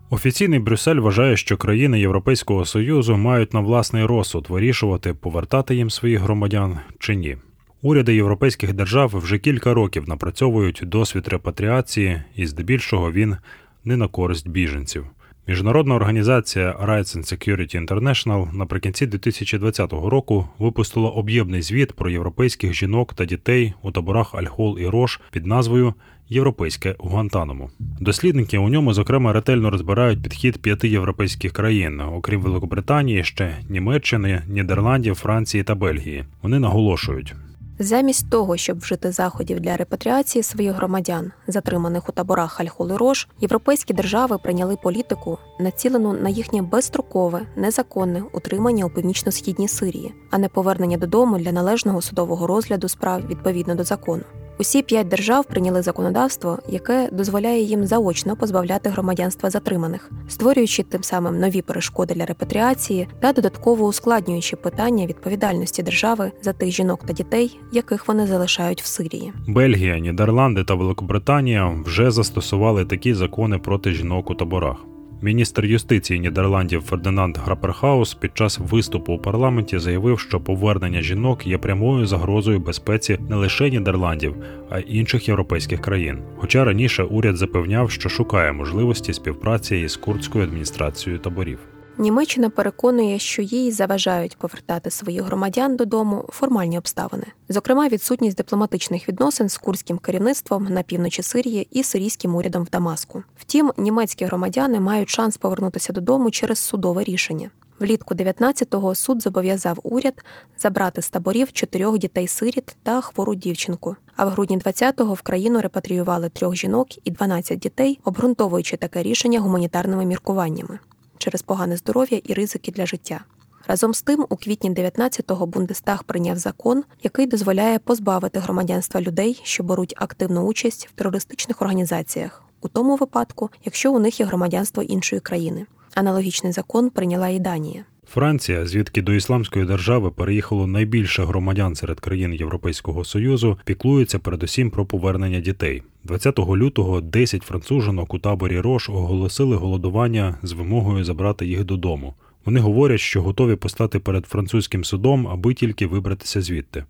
Офіційний 0.10 0.60
Брюссель 0.60 0.96
вважає, 0.96 1.38
що 1.38 1.58
країни 1.58 2.00
Європейського 2.00 2.66
союзу 2.66 3.18
мають 3.18 3.54
на 3.54 3.60
власний 3.60 4.06
розсуд 4.06 4.46
вирішувати, 4.50 5.14
повертати 5.14 5.76
їм 5.76 5.90
своїх 5.90 6.20
громадян 6.20 6.80
чи 7.00 7.16
ні. 7.16 7.38
Уряди 7.82 8.16
європейських 8.16 8.74
держав 8.74 9.12
вже 9.16 9.38
кілька 9.38 9.74
років 9.74 10.10
напрацьовують 10.10 10.82
досвід 10.86 11.28
репатріації, 11.28 12.22
і 12.36 12.46
здебільшого 12.46 13.12
він 13.12 13.38
не 13.86 13.98
на 13.98 14.08
користь 14.08 14.48
біженців. 14.48 15.06
Міжнародна 15.48 15.96
організація 15.96 16.72
Rights 16.72 17.18
and 17.18 17.34
Security 17.34 17.88
International 17.88 18.56
наприкінці 18.56 19.06
2020 19.06 19.94
року 19.94 20.48
випустила 20.58 21.10
об'ємний 21.10 21.62
звіт 21.62 21.94
про 21.94 22.10
європейських 22.10 22.74
жінок 22.74 23.14
та 23.14 23.26
дітей 23.26 23.74
у 23.82 23.92
таборах 23.92 24.36
Альхол 24.36 24.80
і 24.80 24.88
Рош 24.88 25.20
під 25.32 25.46
назвою 25.46 25.94
Європейське 26.30 26.96
Гуантанамо. 27.00 27.70
Дослідники 27.80 28.58
у 28.58 28.70
ньому, 28.70 28.94
зокрема, 28.94 29.34
ретельно 29.34 29.70
розбирають 29.70 30.24
підхід 30.24 30.62
п'яти 30.62 30.88
європейських 30.90 31.52
країн, 31.52 32.02
окрім 32.02 32.42
Великобританії, 32.42 33.24
ще 33.24 33.58
Німеччини, 33.70 34.44
Нідерландів, 34.48 35.16
Франції 35.16 35.64
та 35.64 35.76
Бельгії. 35.76 36.26
Вони 36.42 36.60
наголошують. 36.60 37.36
Замість 37.82 38.30
того, 38.30 38.58
щоб 38.58 38.80
вжити 38.80 39.12
заходів 39.12 39.60
для 39.60 39.78
репатріації 39.78 40.44
своїх 40.44 40.74
громадян, 40.74 41.32
затриманих 41.48 42.10
у 42.10 42.12
таборах 42.12 42.60
Альхули 42.60 42.98
Рош, 42.98 43.28
європейські 43.40 43.94
держави 43.94 44.38
прийняли 44.38 44.78
політику, 44.84 45.38
націлену 45.60 46.14
на 46.14 46.30
їхнє 46.30 46.62
безстрокове, 46.62 47.42
незаконне 47.56 48.24
утримання 48.34 48.86
у 48.86 48.90
північно-східній 48.90 49.68
Сирії, 49.68 50.14
а 50.32 50.38
не 50.38 50.50
повернення 50.50 50.98
додому 50.98 51.38
для 51.38 51.52
належного 51.52 52.02
судового 52.02 52.48
розгляду 52.48 52.88
справ 52.88 53.28
відповідно 53.28 53.76
до 53.76 53.84
закону. 53.84 54.24
Усі 54.60 54.82
п'ять 54.82 55.08
держав 55.08 55.46
прийняли 55.46 55.82
законодавство, 55.82 56.60
яке 56.70 57.10
дозволяє 57.12 57.62
їм 57.62 57.86
заочно 57.86 58.36
позбавляти 58.36 58.90
громадянства 58.90 59.50
затриманих, 59.50 60.12
створюючи 60.28 60.84
тим 60.84 61.04
самим 61.04 61.40
нові 61.40 61.62
перешкоди 61.62 62.14
для 62.14 62.26
репатріації 62.26 63.08
та 63.20 63.34
додатково 63.34 63.86
ускладнюючи 63.86 64.56
питання 64.56 65.06
відповідальності 65.06 65.84
держави 65.84 66.32
за 66.42 66.54
тих 66.54 66.72
жінок 66.72 67.04
та 67.06 67.14
дітей, 67.14 67.60
яких 67.72 68.08
вони 68.08 68.28
залишають 68.28 68.82
в 68.82 68.86
Сирії. 68.86 69.34
Бельгія, 69.48 70.00
Нідерланди 70.00 70.64
та 70.64 70.74
Великобританія 70.74 71.76
вже 71.86 72.12
застосували 72.12 72.86
такі 72.86 73.14
закони 73.14 73.58
проти 73.58 73.92
жінок 73.92 74.30
у 74.30 74.36
таборах. 74.36 74.89
Міністр 75.22 75.66
юстиції 75.66 76.20
Нідерландів 76.20 76.82
Фердинанд 76.82 77.38
Граперхаус 77.38 78.14
під 78.14 78.38
час 78.38 78.60
виступу 78.60 79.14
у 79.14 79.18
парламенті 79.18 79.80
заявив, 79.80 80.20
що 80.20 80.40
повернення 80.40 81.02
жінок 81.02 81.48
є 81.48 81.58
прямою 81.58 82.06
загрозою 82.06 82.60
безпеці 82.60 83.20
не 83.30 83.36
лише 83.36 83.70
Нідерландів, 83.70 84.36
а 84.70 84.80
й 84.80 84.86
інших 84.88 85.28
європейських 85.28 85.82
країн. 85.82 86.18
Хоча 86.38 86.66
раніше 86.66 87.04
уряд 87.04 87.38
запевняв, 87.38 87.92
що 87.92 88.10
шукає 88.10 88.52
можливості 88.52 89.14
співпраці 89.14 89.78
із 89.78 89.98
курдською 89.98 90.44
адміністрацією 90.44 91.20
таборів. 91.20 91.60
Німеччина 92.00 92.50
переконує, 92.50 93.20
що 93.20 93.42
їй 93.42 93.72
заважають 93.72 94.38
повертати 94.38 94.92
своїх 94.92 95.24
громадян 95.24 95.76
додому 95.76 96.26
формальні 96.30 96.78
обставини, 96.78 97.26
зокрема, 97.50 97.88
відсутність 97.88 98.38
дипломатичних 98.38 99.10
відносин 99.10 99.50
з 99.50 99.58
курським 99.58 99.98
керівництвом 99.98 100.64
на 100.64 100.84
півночі 100.84 101.24
Сирії 101.24 101.68
і 101.72 101.84
сирійським 101.84 102.36
урядом 102.36 102.64
в 102.64 102.70
Дамаску. 102.70 103.24
Втім, 103.38 103.72
німецькі 103.78 104.26
громадяни 104.26 104.80
мають 104.80 105.10
шанс 105.10 105.38
повернутися 105.38 105.94
додому 105.94 106.32
через 106.32 106.60
судове 106.60 107.04
рішення. 107.04 107.50
Влітку 107.80 108.16
19-го 108.16 108.96
суд 108.96 109.22
зобов'язав 109.22 109.80
уряд 109.84 110.24
забрати 110.58 111.02
з 111.02 111.10
таборів 111.10 111.52
чотирьох 111.52 111.98
дітей-сиріт 111.98 112.76
та 112.84 113.02
хвору 113.02 113.36
дівчинку. 113.36 113.96
А 114.16 114.26
в 114.26 114.30
грудні 114.30 114.58
20-го 114.58 115.14
в 115.14 115.22
країну 115.22 115.62
репатріювали 115.62 116.30
трьох 116.30 116.56
жінок 116.56 117.08
і 117.08 117.12
12 117.12 117.60
дітей, 117.60 118.00
обґрунтовуючи 118.04 118.78
таке 118.78 119.04
рішення 119.04 119.40
гуманітарними 119.40 120.06
міркуваннями 120.06 120.80
через 121.20 121.42
погане 121.42 121.78
здоров'я 121.78 122.22
і 122.24 122.34
ризики 122.34 122.72
для 122.72 122.86
життя. 122.86 123.22
Разом 123.68 123.94
з 123.94 124.02
тим, 124.02 124.26
у 124.30 124.36
квітні 124.36 124.72
19-го 124.72 125.46
Бундестаг 125.46 126.04
прийняв 126.04 126.38
закон, 126.38 126.84
який 127.04 127.26
дозволяє 127.26 127.80
позбавити 127.80 128.40
громадянства 128.40 129.02
людей, 129.02 129.42
що 129.44 129.64
беруть 129.64 129.94
активну 129.98 130.42
участь 130.42 130.88
в 130.88 130.92
терористичних 130.92 131.62
організаціях, 131.62 132.44
у 132.62 132.68
тому 132.68 132.96
випадку, 132.96 133.50
якщо 133.66 133.94
у 133.94 134.00
них 134.00 134.20
є 134.20 134.26
громадянство 134.26 134.84
іншої 134.84 135.20
країни. 135.20 135.66
Аналогічний 135.94 136.52
закон 136.52 136.90
прийняла 136.90 137.28
і 137.28 137.40
Данія. 137.40 137.86
Франція, 138.14 138.66
звідки 138.66 139.02
до 139.02 139.14
ісламської 139.14 139.66
держави 139.66 140.12
переїхало 140.12 140.68
найбільше 140.68 141.24
громадян 141.24 141.76
серед 141.76 142.00
країн 142.00 142.34
Європейського 142.34 143.04
союзу, 143.04 143.58
піклується 143.66 144.20
передусім 144.20 144.70
про 144.70 144.86
повернення 144.86 145.40
дітей. 145.40 145.84
20 146.04 146.40
лютого 146.40 147.02
10 147.02 147.44
францужинок 147.44 148.14
у 148.14 148.20
таборі 148.20 148.60
Рош 148.60 148.90
оголосили 148.90 149.56
голодування 149.56 150.38
з 150.44 150.52
вимогою 150.52 151.04
забрати 151.04 151.46
їх 151.46 151.64
додому. 151.64 152.14
Вони 152.46 152.60
говорять, 152.60 153.00
що 153.00 153.22
готові 153.22 153.56
постати 153.56 154.00
перед 154.00 154.26
французьким 154.26 154.84
судом, 154.84 155.28
аби 155.28 155.54
тільки 155.54 155.88
вибратися 155.88 156.42
звідти. 156.42 156.84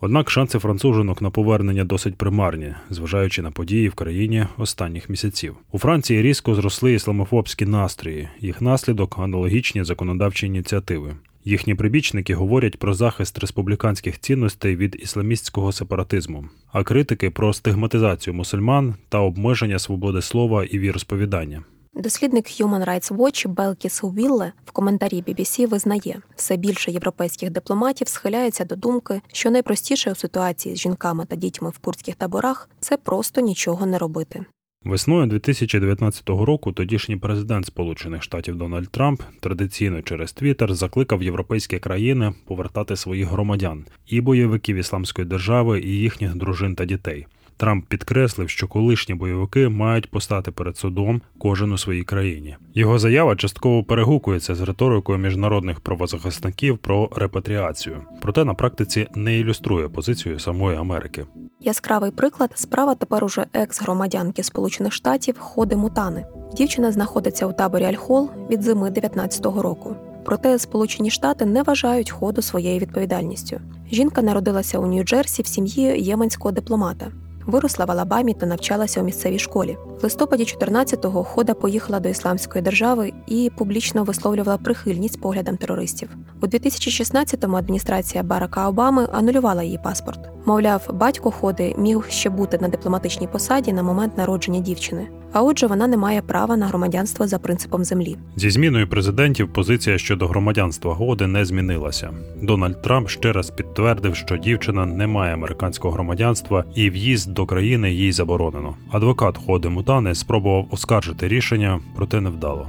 Однак 0.00 0.30
шанси 0.30 0.58
францужинок 0.58 1.22
на 1.22 1.30
повернення 1.30 1.84
досить 1.84 2.16
примарні, 2.16 2.74
зважаючи 2.90 3.42
на 3.42 3.50
події 3.50 3.88
в 3.88 3.94
країні 3.94 4.46
останніх 4.58 5.10
місяців. 5.10 5.56
У 5.72 5.78
Франції 5.78 6.22
різко 6.22 6.54
зросли 6.54 6.92
ісламофобські 6.92 7.66
настрої, 7.66 8.28
їх 8.40 8.62
наслідок 8.62 9.18
аналогічні 9.18 9.84
законодавчі 9.84 10.46
ініціативи. 10.46 11.14
Їхні 11.44 11.74
прибічники 11.74 12.34
говорять 12.34 12.78
про 12.78 12.94
захист 12.94 13.38
республіканських 13.38 14.20
цінностей 14.20 14.76
від 14.76 14.96
ісламістського 15.02 15.72
сепаратизму, 15.72 16.48
а 16.72 16.82
критики 16.82 17.30
про 17.30 17.52
стигматизацію 17.52 18.34
мусульман 18.34 18.94
та 19.08 19.18
обмеження 19.18 19.78
свободи 19.78 20.22
слова 20.22 20.64
і 20.64 20.78
віросповідання. 20.78 21.62
Дослідник 21.96 22.46
Human 22.46 22.84
Rights 22.84 23.16
Watch 23.16 23.48
Белкіс 23.48 24.04
Уілле 24.04 24.52
в 24.66 24.70
коментарі 24.70 25.24
BBC 25.28 25.68
визнає, 25.68 26.20
все 26.36 26.56
більше 26.56 26.90
європейських 26.90 27.50
дипломатів 27.50 28.08
схиляються 28.08 28.64
до 28.64 28.76
думки, 28.76 29.20
що 29.32 29.50
найпростіше 29.50 30.12
у 30.12 30.14
ситуації 30.14 30.76
з 30.76 30.78
жінками 30.78 31.26
та 31.26 31.36
дітьми 31.36 31.70
в 31.70 31.78
курдських 31.78 32.14
таборах 32.14 32.68
це 32.80 32.96
просто 32.96 33.40
нічого 33.40 33.86
не 33.86 33.98
робити. 33.98 34.44
Весною 34.84 35.26
2019 35.26 36.28
року 36.28 36.72
тодішній 36.72 37.16
президент 37.16 37.66
Сполучених 37.66 38.22
Штатів 38.22 38.56
Дональд 38.56 38.88
Трамп 38.88 39.22
традиційно 39.40 40.02
через 40.02 40.32
Твіттер 40.32 40.74
закликав 40.74 41.22
європейські 41.22 41.78
країни 41.78 42.34
повертати 42.46 42.96
своїх 42.96 43.28
громадян 43.28 43.84
і 44.06 44.20
бойовиків 44.20 44.76
ісламської 44.76 45.28
держави, 45.28 45.80
і 45.80 45.88
їхніх 45.88 46.34
дружин 46.34 46.74
та 46.74 46.84
дітей. 46.84 47.26
Трамп 47.56 47.86
підкреслив, 47.88 48.50
що 48.50 48.68
колишні 48.68 49.14
бойовики 49.14 49.68
мають 49.68 50.10
постати 50.10 50.50
перед 50.50 50.76
судом 50.76 51.20
кожен 51.38 51.72
у 51.72 51.78
своїй 51.78 52.02
країні. 52.02 52.56
Його 52.74 52.98
заява 52.98 53.36
частково 53.36 53.84
перегукується 53.84 54.54
з 54.54 54.60
риторикою 54.60 55.18
міжнародних 55.18 55.80
правозахисників 55.80 56.78
про 56.78 57.10
репатріацію, 57.16 58.02
проте 58.22 58.44
на 58.44 58.54
практиці 58.54 59.06
не 59.14 59.38
ілюструє 59.38 59.88
позицію 59.88 60.38
самої 60.38 60.76
Америки. 60.76 61.24
Яскравий 61.60 62.10
приклад 62.10 62.50
справа 62.54 62.94
тепер 62.94 63.24
уже 63.24 63.46
екс-громадянки 63.52 64.42
Сполучених 64.42 64.92
Штатів 64.92 65.38
Ходи 65.38 65.76
Мутани. 65.76 66.26
Дівчина 66.56 66.92
знаходиться 66.92 67.46
у 67.46 67.52
таборі 67.52 67.84
Альхол 67.84 68.30
від 68.50 68.62
зими 68.62 68.90
19-го 68.90 69.62
року. 69.62 69.96
Проте 70.24 70.58
Сполучені 70.58 71.10
Штати 71.10 71.46
не 71.46 71.62
вважають 71.62 72.10
ходу 72.10 72.42
своєю 72.42 72.78
відповідальністю. 72.78 73.60
Жінка 73.92 74.22
народилася 74.22 74.78
у 74.78 74.86
Нью-Джерсі 74.86 75.42
в 75.42 75.46
сім'ї 75.46 76.02
єменського 76.02 76.52
дипломата. 76.52 77.12
Виросла 77.46 77.84
в 77.84 77.90
Алабамі 77.90 78.34
та 78.34 78.46
навчалася 78.46 79.00
у 79.00 79.04
місцевій 79.04 79.38
школі. 79.38 79.76
В 80.00 80.02
листопаді 80.02 80.44
14-го 80.44 81.24
хода 81.24 81.54
поїхала 81.54 82.00
до 82.00 82.08
ісламської 82.08 82.62
держави 82.62 83.12
і 83.26 83.50
публічно 83.56 84.04
висловлювала 84.04 84.58
прихильність 84.58 85.20
поглядам 85.20 85.56
терористів. 85.56 86.08
У 86.42 86.46
2016-му 86.46 87.56
адміністрація 87.56 88.22
Барака 88.22 88.68
Обами 88.68 89.08
анулювала 89.12 89.62
її 89.62 89.78
паспорт. 89.84 90.20
Мовляв, 90.46 90.88
батько 90.92 91.30
ходи 91.30 91.74
міг 91.78 92.06
ще 92.08 92.30
бути 92.30 92.58
на 92.58 92.68
дипломатичній 92.68 93.26
посаді 93.26 93.72
на 93.72 93.82
момент 93.82 94.18
народження 94.18 94.60
дівчини. 94.60 95.08
А 95.34 95.42
отже, 95.42 95.66
вона 95.66 95.86
не 95.86 95.96
має 95.96 96.22
права 96.22 96.56
на 96.56 96.66
громадянство 96.66 97.26
за 97.26 97.38
принципом 97.38 97.84
землі. 97.84 98.16
Зі 98.36 98.50
зміною 98.50 98.88
президентів 98.88 99.52
позиція 99.52 99.98
щодо 99.98 100.26
громадянства 100.26 100.94
годи 100.94 101.26
не 101.26 101.44
змінилася. 101.44 102.10
Дональд 102.42 102.82
Трамп 102.82 103.08
ще 103.08 103.32
раз 103.32 103.50
підтвердив, 103.50 104.16
що 104.16 104.36
дівчина 104.36 104.86
не 104.86 105.06
має 105.06 105.34
американського 105.34 105.94
громадянства 105.94 106.64
і 106.74 106.90
в'їзд 106.90 107.34
до 107.34 107.46
країни 107.46 107.92
їй 107.92 108.12
заборонено. 108.12 108.76
Адвокат 108.92 109.38
ходи 109.46 109.68
Мутани 109.68 110.14
спробував 110.14 110.68
оскаржити 110.70 111.28
рішення, 111.28 111.80
проте 111.96 112.20
не 112.20 112.30
вдало. 112.30 112.68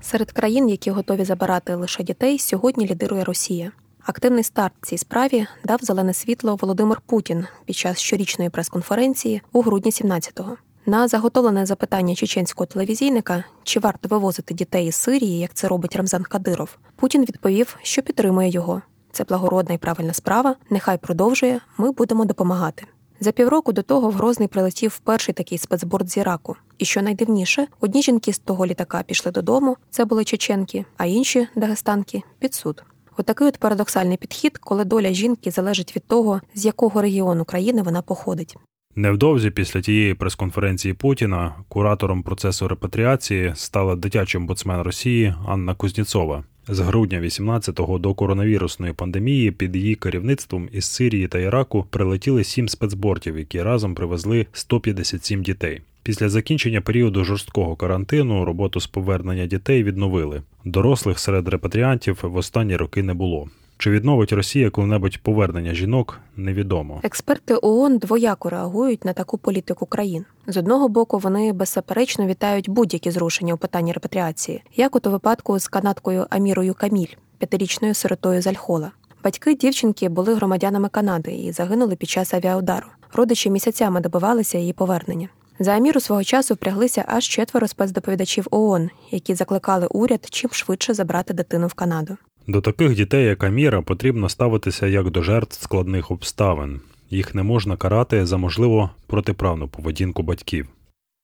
Серед 0.00 0.32
країн, 0.32 0.68
які 0.68 0.90
готові 0.90 1.24
забирати 1.24 1.74
лише 1.74 2.02
дітей, 2.02 2.38
сьогодні 2.38 2.86
лідирує 2.86 3.24
Росія. 3.24 3.72
Активний 4.06 4.44
старт 4.44 4.74
цій 4.82 4.98
справі 4.98 5.46
дав 5.64 5.78
зелене 5.82 6.14
світло 6.14 6.56
Володимир 6.60 7.00
Путін 7.06 7.46
під 7.64 7.76
час 7.76 7.98
щорічної 7.98 8.50
прес-конференції 8.50 9.42
у 9.52 9.60
грудні 9.60 9.90
17-го. 9.90 10.56
На 10.86 11.08
заготовлене 11.08 11.66
запитання 11.66 12.14
чеченського 12.14 12.66
телевізійника, 12.66 13.44
чи 13.62 13.80
варто 13.80 14.08
вивозити 14.08 14.54
дітей 14.54 14.86
із 14.86 14.94
Сирії, 14.94 15.38
як 15.38 15.54
це 15.54 15.68
робить 15.68 15.96
Рамзан 15.96 16.22
Кадиров, 16.22 16.78
Путін 16.96 17.22
відповів, 17.22 17.76
що 17.82 18.02
підтримує 18.02 18.48
його. 18.48 18.82
Це 19.12 19.24
благородна 19.24 19.74
і 19.74 19.78
правильна 19.78 20.12
справа. 20.12 20.56
Нехай 20.70 20.98
продовжує. 20.98 21.60
Ми 21.78 21.92
будемо 21.92 22.24
допомагати. 22.24 22.86
За 23.20 23.32
півроку 23.32 23.72
до 23.72 23.82
того 23.82 24.10
в 24.10 24.12
Грозний 24.12 24.48
прилетів 24.48 24.98
перший 24.98 25.34
такий 25.34 25.58
спецборд 25.58 26.10
з 26.10 26.16
Іраку. 26.16 26.56
І 26.78 26.84
що 26.84 27.02
найдивніше, 27.02 27.66
одні 27.80 28.02
жінки 28.02 28.32
з 28.32 28.38
того 28.38 28.66
літака 28.66 29.02
пішли 29.02 29.32
додому, 29.32 29.76
це 29.90 30.04
були 30.04 30.24
чеченки, 30.24 30.84
а 30.96 31.06
інші 31.06 31.48
дагестанки 31.56 32.22
під 32.38 32.54
суд. 32.54 32.84
Отакий 33.16 33.48
от 33.48 33.58
парадоксальний 33.58 34.16
підхід, 34.16 34.58
коли 34.58 34.84
доля 34.84 35.12
жінки 35.12 35.50
залежить 35.50 35.96
від 35.96 36.06
того, 36.06 36.40
з 36.54 36.64
якого 36.64 37.02
регіону 37.02 37.44
країни 37.44 37.82
вона 37.82 38.02
походить. 38.02 38.56
Невдовзі 38.96 39.50
після 39.50 39.80
тієї 39.80 40.14
прес-конференції 40.14 40.94
Путіна 40.94 41.54
куратором 41.68 42.22
процесу 42.22 42.68
репатріації 42.68 43.52
стала 43.56 43.96
дитячий 43.96 44.40
омбудсмен 44.40 44.82
Росії 44.82 45.34
Анна 45.46 45.74
Кузніцова. 45.74 46.44
З 46.68 46.80
грудня 46.80 47.20
18-го 47.20 47.98
до 47.98 48.14
коронавірусної 48.14 48.92
пандемії 48.92 49.50
під 49.50 49.76
її 49.76 49.94
керівництвом 49.94 50.68
із 50.72 50.84
Сирії 50.84 51.28
та 51.28 51.38
Іраку 51.38 51.86
прилетіли 51.90 52.44
сім 52.44 52.68
спецбортів, 52.68 53.38
які 53.38 53.62
разом 53.62 53.94
привезли 53.94 54.46
157 54.52 55.42
дітей. 55.42 55.80
Після 56.02 56.28
закінчення 56.28 56.80
періоду 56.80 57.24
жорсткого 57.24 57.76
карантину 57.76 58.44
роботу 58.44 58.80
з 58.80 58.86
повернення 58.86 59.46
дітей 59.46 59.84
відновили. 59.84 60.42
Дорослих 60.64 61.18
серед 61.18 61.48
репатріантів 61.48 62.18
в 62.22 62.36
останні 62.36 62.76
роки 62.76 63.02
не 63.02 63.14
було. 63.14 63.48
Чи 63.84 63.90
відновить 63.90 64.32
Росія 64.32 64.70
коли-небудь 64.70 65.18
повернення 65.22 65.74
жінок, 65.74 66.20
невідомо. 66.36 67.00
Експерти 67.02 67.54
ООН 67.62 67.98
двояко 67.98 68.50
реагують 68.50 69.04
на 69.04 69.12
таку 69.12 69.38
політику 69.38 69.86
країн. 69.86 70.24
З 70.46 70.56
одного 70.56 70.88
боку, 70.88 71.18
вони 71.18 71.52
беззаперечно 71.52 72.26
вітають 72.26 72.70
будь-які 72.70 73.10
зрушення 73.10 73.54
у 73.54 73.56
питанні 73.56 73.92
репатріації, 73.92 74.62
як 74.76 74.96
от 74.96 75.06
у 75.06 75.10
випадку 75.10 75.58
з 75.58 75.68
канадкою 75.68 76.26
Амірою 76.30 76.74
Каміль, 76.74 77.14
п'ятирічною 77.38 77.94
сиротою 77.94 78.42
з 78.42 78.46
Альхола. 78.46 78.90
Батьки 79.24 79.54
дівчинки 79.54 80.08
були 80.08 80.34
громадянами 80.34 80.88
Канади 80.88 81.32
і 81.32 81.52
загинули 81.52 81.96
під 81.96 82.08
час 82.08 82.34
авіаудару. 82.34 82.86
Родичі 83.12 83.50
місяцями 83.50 84.00
добивалися 84.00 84.58
її 84.58 84.72
повернення. 84.72 85.28
За 85.58 85.72
Аміру 85.72 86.00
свого 86.00 86.24
часу 86.24 86.54
впряглися 86.54 87.04
аж 87.08 87.28
четверо 87.28 87.68
спецдоповідачів 87.68 88.46
ООН, 88.50 88.90
які 89.10 89.34
закликали 89.34 89.86
уряд 89.86 90.26
чим 90.30 90.50
швидше 90.52 90.94
забрати 90.94 91.34
дитину 91.34 91.66
в 91.66 91.74
Канаду. 91.74 92.16
До 92.46 92.60
таких 92.60 92.94
дітей, 92.94 93.24
як 93.24 93.44
Аміра, 93.44 93.82
потрібно 93.82 94.28
ставитися 94.28 94.86
як 94.86 95.10
до 95.10 95.22
жертв 95.22 95.62
складних 95.62 96.10
обставин. 96.10 96.80
Їх 97.10 97.34
не 97.34 97.42
можна 97.42 97.76
карати 97.76 98.26
за 98.26 98.36
можливо 98.36 98.90
протиправну 99.06 99.68
поведінку 99.68 100.22
батьків. 100.22 100.68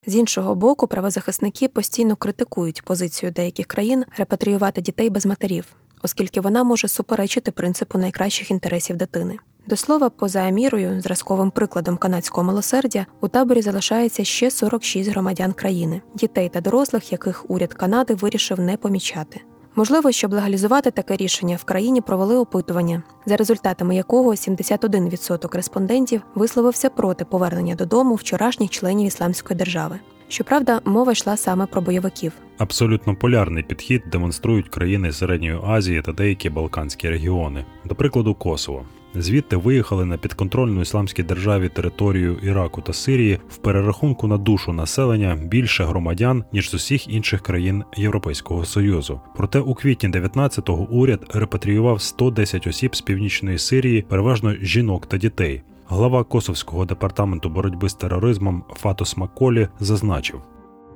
З 0.07 0.17
іншого 0.17 0.55
боку, 0.55 0.87
правозахисники 0.87 1.69
постійно 1.69 2.17
критикують 2.17 2.83
позицію 2.83 3.33
деяких 3.33 3.67
країн 3.67 4.05
репатріювати 4.17 4.81
дітей 4.81 5.11
без 5.11 5.27
матерів, 5.27 5.65
оскільки 6.03 6.41
вона 6.41 6.65
може 6.65 6.89
суперечити 6.89 7.51
принципу 7.51 7.99
найкращих 7.99 8.51
інтересів 8.51 8.97
дитини. 8.97 9.37
До 9.67 9.77
слова, 9.77 10.11
поза 10.11 10.51
мірою, 10.51 11.01
зразковим 11.01 11.51
прикладом 11.51 11.97
канадського 11.97 12.47
милосердя, 12.47 13.07
у 13.21 13.29
таборі 13.29 13.63
залишається 13.63 14.25
ще 14.25 14.51
46 14.51 15.11
громадян 15.11 15.53
країни, 15.53 16.01
дітей 16.15 16.49
та 16.49 16.61
дорослих, 16.61 17.13
яких 17.13 17.51
уряд 17.51 17.75
Канади 17.75 18.15
вирішив 18.15 18.61
не 18.61 18.77
помічати. 18.77 19.41
Можливо, 19.77 20.13
щоб 20.13 20.33
легалізувати 20.33 20.91
таке 20.91 21.17
рішення, 21.17 21.57
в 21.57 21.65
країні 21.65 22.01
провели 22.01 22.37
опитування, 22.37 23.03
за 23.27 23.37
результатами 23.37 23.97
якого 23.97 24.31
71% 24.31 25.57
респондентів 25.57 26.23
висловився 26.35 26.91
проти 26.91 27.25
повернення 27.25 27.75
додому 27.75 28.15
вчорашніх 28.15 28.71
членів 28.71 29.07
ісламської 29.07 29.59
держави. 29.59 29.99
Щоправда, 30.29 30.81
мова 30.85 31.13
йшла 31.13 31.37
саме 31.37 31.67
про 31.67 31.81
бойовиків. 31.81 32.33
Абсолютно 32.59 33.17
полярний 33.17 33.63
підхід 33.63 34.03
демонструють 34.13 34.69
країни 34.69 35.13
Середньої 35.13 35.59
Азії 35.65 36.03
та 36.03 36.13
деякі 36.13 36.51
Балканські 36.51 37.09
регіони, 37.09 37.65
до 37.85 37.95
прикладу, 37.95 38.35
Косово. 38.35 38.85
Звідти 39.15 39.57
виїхали 39.57 40.05
на 40.05 40.17
підконтрольну 40.17 40.81
ісламській 40.81 41.23
державі 41.23 41.69
територію 41.69 42.39
Іраку 42.43 42.83
та 42.83 42.93
Сирії 42.93 43.41
в 43.49 43.57
перерахунку 43.57 44.27
на 44.27 44.39
душу 44.39 44.73
населення 44.73 45.39
більше 45.43 45.85
громадян 45.85 46.45
ніж 46.53 46.71
з 46.71 46.75
усіх 46.75 47.09
інших 47.09 47.41
країн 47.41 47.85
Європейського 47.97 48.65
союзу. 48.65 49.21
Проте 49.37 49.59
у 49.59 49.75
квітні 49.75 50.09
19-го 50.09 50.89
уряд 50.91 51.21
репатріював 51.35 52.03
110 52.03 52.67
осіб 52.67 52.97
з 52.97 53.01
північної 53.01 53.59
Сирії, 53.59 54.03
переважно 54.03 54.55
жінок 54.55 55.07
та 55.07 55.17
дітей. 55.17 55.63
Глава 55.89 56.25
Косовського 56.25 56.85
департаменту 56.85 57.49
боротьби 57.49 57.89
з 57.89 57.95
тероризмом 57.95 58.65
Фатос 58.77 59.17
Маколі 59.17 59.69
зазначив. 59.81 60.41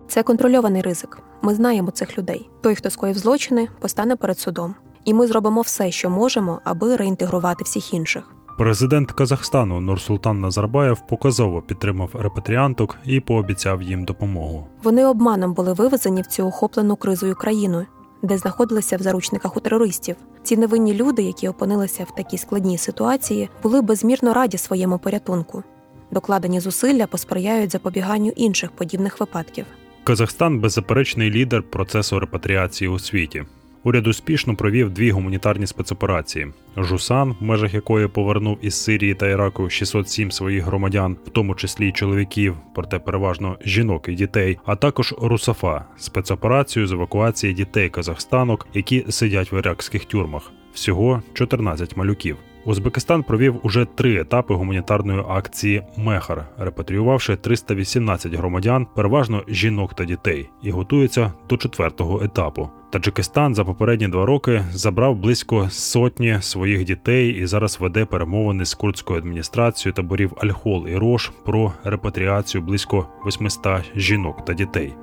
Це 0.08 0.22
контрольований 0.22 0.82
ризик. 0.82 1.18
Ми 1.42 1.54
знаємо 1.54 1.90
цих 1.90 2.18
людей. 2.18 2.48
Той, 2.60 2.74
хто 2.74 2.90
скоїв 2.90 3.18
злочини, 3.18 3.68
постане 3.80 4.16
перед 4.16 4.38
судом 4.38 4.74
і 5.04 5.14
ми 5.14 5.26
зробимо 5.26 5.60
все, 5.60 5.90
що 5.90 6.10
можемо, 6.10 6.60
аби 6.64 6.96
реінтегрувати 6.96 7.64
всіх 7.64 7.94
інших. 7.94 8.34
Президент 8.58 9.12
Казахстану 9.12 9.80
Нурсултан 9.80 10.40
Назарбаєв 10.40 11.06
показово 11.08 11.62
підтримав 11.62 12.10
репатріанток 12.14 12.96
і 13.04 13.20
пообіцяв 13.20 13.82
їм 13.82 14.04
допомогу. 14.04 14.66
Вони 14.82 15.06
обманом 15.06 15.54
були 15.54 15.72
вивезені 15.72 16.22
в 16.22 16.26
цю 16.26 16.46
охоплену 16.46 16.96
кризою 16.96 17.34
країну, 17.34 17.86
де 18.22 18.38
знаходилися 18.38 18.96
в 18.96 19.02
заручниках 19.02 19.56
у 19.56 19.60
терористів. 19.60 20.16
Ці 20.42 20.56
невинні 20.56 20.94
люди, 20.94 21.22
які 21.22 21.48
опинилися 21.48 22.04
в 22.04 22.14
такій 22.14 22.38
складній 22.38 22.78
ситуації, 22.78 23.50
були 23.62 23.82
безмірно 23.82 24.32
раді 24.32 24.58
своєму 24.58 24.98
порятунку. 24.98 25.62
Докладені 26.10 26.60
зусилля 26.60 27.06
посприяють 27.06 27.72
запобіганню 27.72 28.32
інших 28.36 28.70
подібних 28.70 29.20
випадків. 29.20 29.66
Казахстан 30.04 30.60
беззаперечний 30.60 31.30
лідер 31.30 31.62
процесу 31.62 32.20
репатріації 32.20 32.88
у 32.88 32.98
світі. 32.98 33.44
Уряд 33.84 34.06
успішно 34.06 34.56
провів 34.56 34.90
дві 34.90 35.10
гуманітарні 35.10 35.66
спецоперації: 35.66 36.46
Жусан, 36.76 37.36
в 37.40 37.42
межах 37.42 37.74
якої 37.74 38.08
повернув 38.08 38.58
із 38.62 38.82
Сирії 38.82 39.14
та 39.14 39.28
Іраку 39.28 39.70
607 39.70 40.30
своїх 40.30 40.64
громадян, 40.64 41.16
в 41.26 41.28
тому 41.28 41.54
числі 41.54 41.92
чоловіків, 41.92 42.56
проте 42.74 42.98
переважно 42.98 43.58
жінок 43.64 44.08
і 44.08 44.14
дітей, 44.14 44.58
а 44.64 44.76
також 44.76 45.14
Русафа 45.18 45.84
спецоперацію 45.96 46.86
з 46.86 46.92
евакуації 46.92 47.54
дітей 47.54 47.90
казахстанок, 47.90 48.66
які 48.74 49.04
сидять 49.08 49.52
в 49.52 49.54
іракських 49.58 50.04
тюрмах. 50.04 50.52
Всього 50.74 51.22
14 51.34 51.96
малюків. 51.96 52.36
Узбекистан 52.64 53.22
провів 53.22 53.60
уже 53.62 53.84
три 53.84 54.20
етапи 54.20 54.54
гуманітарної 54.54 55.22
акції 55.28 55.82
Мехар, 55.96 56.46
репатріювавши 56.58 57.36
318 57.36 58.34
громадян, 58.34 58.86
переважно 58.96 59.42
жінок 59.48 59.94
та 59.94 60.04
дітей, 60.04 60.50
і 60.62 60.70
готується 60.70 61.32
до 61.48 61.56
четвертого 61.56 62.22
етапу. 62.24 62.68
Таджикистан 62.92 63.54
за 63.54 63.64
попередні 63.64 64.08
два 64.08 64.26
роки 64.26 64.64
забрав 64.72 65.16
близько 65.16 65.68
сотні 65.70 66.38
своїх 66.40 66.84
дітей 66.84 67.30
і 67.30 67.46
зараз 67.46 67.80
веде 67.80 68.04
перемовини 68.04 68.64
з 68.64 68.74
курдською 68.74 69.18
адміністрацією 69.18 69.94
таборів 69.94 70.32
Альхол 70.36 70.88
і 70.88 70.96
Рош 70.96 71.30
про 71.44 71.72
репатріацію 71.84 72.62
близько 72.62 73.06
800 73.26 73.82
жінок 73.96 74.44
та 74.44 74.52
дітей. 74.52 74.94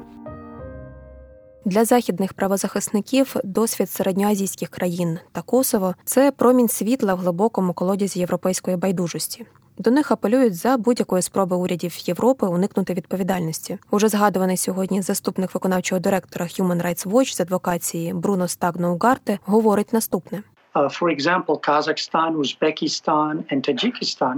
Для 1.65 1.85
західних 1.85 2.33
правозахисників 2.33 3.35
досвід 3.43 3.89
середньоазійських 3.89 4.69
країн 4.69 5.19
та 5.31 5.41
Косово 5.41 5.95
це 6.05 6.31
промінь 6.31 6.69
світла 6.69 7.13
в 7.13 7.17
глибокому 7.17 7.73
колодязі 7.73 8.19
європейської 8.19 8.77
байдужості. 8.77 9.45
До 9.77 9.91
них 9.91 10.11
апелюють 10.11 10.55
за 10.55 10.77
будь-якої 10.77 11.21
спроби 11.21 11.55
урядів 11.55 11.97
Європи 12.07 12.47
уникнути 12.47 12.93
відповідальності. 12.93 13.77
Уже 13.91 14.07
згадуваний 14.07 14.57
сьогодні 14.57 15.01
заступник 15.01 15.53
виконавчого 15.53 15.99
директора 15.99 16.45
Human 16.45 16.85
Rights 16.85 17.07
Watch 17.07 17.35
з 17.35 17.41
адвокації 17.41 18.13
Бруно 18.13 18.47
Стагно 18.47 18.93
Угарте 18.93 19.39
говорить 19.45 19.93
наступне: 19.93 20.43
uh, 20.75 21.01
For 21.01 21.19
example, 21.19 21.69
Kazakhstan, 21.69 22.35
Uzbekistan 22.35 23.53
and 23.53 23.69
Tajikistan 23.69 24.35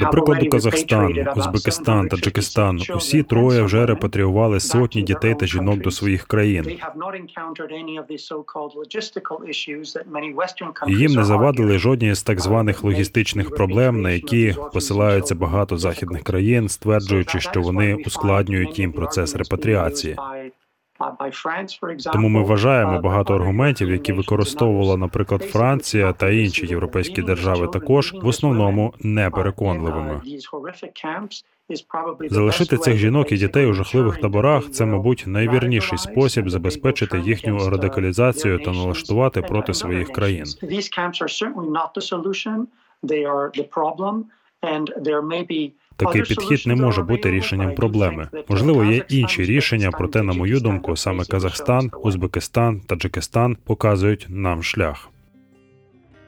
до 0.00 0.10
прикладу, 0.10 0.48
Казахстан, 0.48 1.28
Узбекистан, 1.36 2.08
Таджикистан 2.08 2.80
усі 2.96 3.22
троє 3.22 3.62
вже 3.62 3.86
репатріювали 3.86 4.60
сотні 4.60 5.02
дітей 5.02 5.34
та 5.34 5.46
жінок 5.46 5.78
до 5.80 5.90
своїх 5.90 6.26
країн. 6.26 6.78
І 10.88 10.92
їм 10.92 11.12
не 11.12 11.24
завадили 11.24 11.78
жодні 11.78 12.14
з 12.14 12.22
так 12.22 12.40
званих 12.40 12.84
логістичних 12.84 13.50
проблем, 13.50 14.02
на 14.02 14.10
які 14.10 14.56
посилаються 14.72 15.34
багато 15.34 15.78
західних 15.78 16.22
країн, 16.22 16.68
стверджуючи, 16.68 17.40
що 17.40 17.62
вони 17.62 17.94
ускладнюють 17.94 18.78
їм 18.78 18.92
процес 18.92 19.36
репатріації. 19.36 20.16
Тому 22.12 22.28
ми 22.28 22.42
вважаємо 22.42 23.00
багато 23.00 23.34
аргументів, 23.34 23.90
які 23.90 24.12
використовувала, 24.12 24.96
наприклад, 24.96 25.42
Франція 25.42 26.12
та 26.12 26.30
інші 26.30 26.66
європейські 26.66 27.22
держави, 27.22 27.68
також 27.68 28.14
в 28.22 28.26
основному 28.26 28.94
непереконливими. 29.00 30.20
Залишити 32.30 32.76
цих 32.76 32.96
жінок 32.96 33.32
і 33.32 33.36
дітей 33.36 33.66
у 33.66 33.72
жахливих 33.72 34.20
таборах 34.20 34.70
це, 34.70 34.86
мабуть, 34.86 35.24
найвірніший 35.26 35.98
спосіб 35.98 36.50
забезпечити 36.50 37.18
їхню 37.18 37.70
радикалізацію 37.70 38.58
та 38.58 38.72
налаштувати 38.72 39.42
проти 39.42 39.74
своїх 39.74 40.12
країн. 40.12 40.44
Такий 45.96 46.22
підхід 46.22 46.62
не 46.66 46.74
може 46.74 47.02
бути 47.02 47.30
рішенням 47.30 47.74
проблеми. 47.74 48.28
Можливо, 48.48 48.84
є 48.84 49.04
інші 49.08 49.44
рішення, 49.44 49.90
проте, 49.90 50.22
на 50.22 50.32
мою 50.32 50.60
думку, 50.60 50.96
саме 50.96 51.24
Казахстан, 51.24 51.90
Узбекистан, 52.02 52.80
Таджикистан 52.80 53.56
показують 53.64 54.26
нам 54.28 54.62
шлях. 54.62 55.10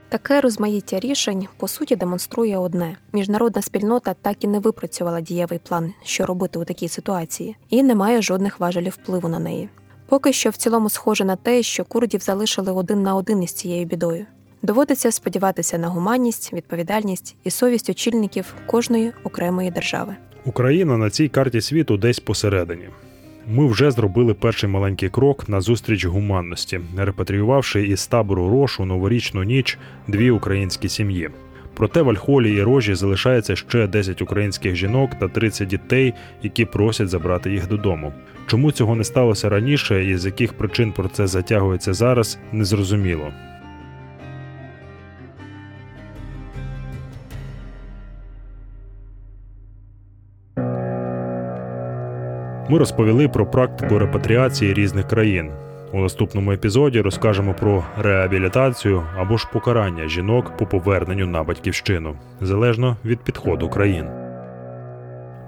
Таке 0.09 0.40
розмаїття 0.40 1.00
рішень 1.00 1.46
по 1.57 1.68
суті 1.68 1.96
демонструє 1.96 2.59
одне: 2.59 2.96
міжнародна 3.12 3.62
спільнота 3.62 4.14
так 4.14 4.44
і 4.44 4.46
не 4.48 4.59
випрацювала 4.59 5.20
дієвий 5.20 5.61
план, 5.68 5.92
що 6.04 6.26
робити 6.26 6.59
у 6.59 6.64
такій 6.64 6.88
ситуації, 6.88 7.57
і 7.70 7.83
не 7.83 7.94
має 7.94 8.22
жодних 8.22 8.61
важелів 8.61 8.98
впливу 9.02 9.28
на 9.28 9.38
неї. 9.38 9.68
Поки 10.09 10.33
що 10.33 10.50
в 10.50 10.57
цілому 10.57 10.90
схоже 10.90 11.24
на 11.24 11.37
те, 11.37 11.62
що 11.62 11.85
курдів 11.85 12.20
залишили 12.20 12.72
один 12.72 13.02
на 13.02 13.14
один 13.14 13.42
із 13.42 13.52
цією 13.52 13.87
бідою. 13.87 14.26
Доводиться 14.62 15.12
сподіватися 15.12 15.79
на 15.79 15.88
гуманність, 15.88 16.53
відповідальність 16.53 17.37
і 17.44 17.51
совість 17.51 17.90
очільників 17.90 18.55
кожної 18.66 19.12
окремої 19.25 19.71
держави. 19.71 20.16
Україна 20.44 20.97
на 20.97 21.11
цій 21.11 21.29
карті 21.29 21.61
світу 21.61 21.97
десь 21.97 22.21
посередині. 22.21 22.88
Ми 23.51 23.66
вже 23.66 23.90
зробили 23.90 24.35
перший 24.35 24.71
маленький 24.71 25.09
крок 25.09 25.49
на 25.49 25.61
зустріч 25.61 26.05
гуманності, 26.05 26.81
репатріювавши 26.97 27.87
із 27.87 28.07
табору 28.07 28.51
Рош 28.51 28.81
у 28.81 28.85
новорічну 28.85 29.42
ніч 29.42 29.79
дві 30.07 30.31
українські 30.31 30.88
сім'ї. 30.88 31.31
Проте 31.75 32.03
в 32.03 32.11
Альхолі 32.11 32.55
і 32.55 32.62
рожі 32.62 32.94
залишається 32.94 33.57
ще 33.57 33.87
10 33.87 34.23
українських 34.23 34.77
жінок 34.77 35.11
та 35.21 35.29
30 35.29 35.68
дітей, 35.68 36.14
які 36.42 36.64
просять 36.64 37.09
забрати 37.09 37.51
їх 37.51 37.68
додому. 37.68 38.12
Чому 38.47 38.73
цього 38.73 38.97
не 38.97 39.05
сталося 39.05 39.49
раніше 39.49 40.05
і 40.05 40.16
з 40.16 40.27
яких 40.27 40.53
причин 40.53 40.92
про 40.92 41.09
це 41.09 41.27
затягується 41.27 41.94
зараз, 41.94 42.38
незрозуміло. 42.52 43.33
Ми 52.71 52.79
розповіли 52.79 53.29
про 53.29 53.46
практику 53.46 53.98
репатріації 53.98 54.75
різних 54.75 55.08
країн. 55.08 55.50
У 55.92 56.00
наступному 56.00 56.52
епізоді 56.52 57.00
розкажемо 57.00 57.54
про 57.54 57.85
реабілітацію 57.98 59.02
або 59.19 59.37
ж 59.37 59.48
покарання 59.52 60.08
жінок 60.08 60.56
по 60.56 60.66
поверненню 60.66 61.27
на 61.27 61.42
батьківщину 61.42 62.16
залежно 62.40 62.96
від 63.04 63.21
підходу 63.21 63.69
країн. 63.69 64.06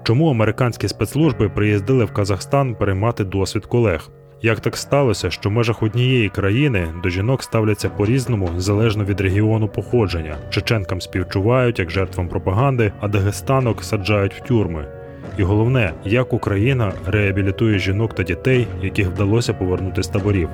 Чому 0.03 0.29
американські 0.29 0.87
спецслужби 0.87 1.49
приїздили 1.49 2.05
в 2.05 2.13
Казахстан 2.13 2.75
переймати 2.75 3.23
досвід 3.23 3.65
колег? 3.65 4.09
Як 4.41 4.59
так 4.59 4.77
сталося, 4.77 5.29
що 5.29 5.49
в 5.49 5.51
межах 5.51 5.83
однієї 5.83 6.29
країни 6.29 6.87
до 7.03 7.09
жінок 7.09 7.43
ставляться 7.43 7.89
по-різному 7.89 8.49
залежно 8.57 9.03
від 9.03 9.21
регіону 9.21 9.67
походження? 9.67 10.37
Чеченкам 10.49 11.01
співчувають 11.01 11.79
як 11.79 11.89
жертвам 11.89 12.27
пропаганди, 12.27 12.91
а 12.99 13.07
дагестанок 13.07 13.83
саджають 13.83 14.33
в 14.33 14.39
тюрми. 14.39 15.00
І 15.37 15.43
головне, 15.43 15.93
як 16.05 16.33
Україна 16.33 16.93
реабілітує 17.05 17.79
жінок 17.79 18.15
та 18.15 18.23
дітей, 18.23 18.67
яких 18.81 19.07
вдалося 19.07 19.53
повернути 19.53 20.03
з 20.03 20.07
таборів, 20.07 20.49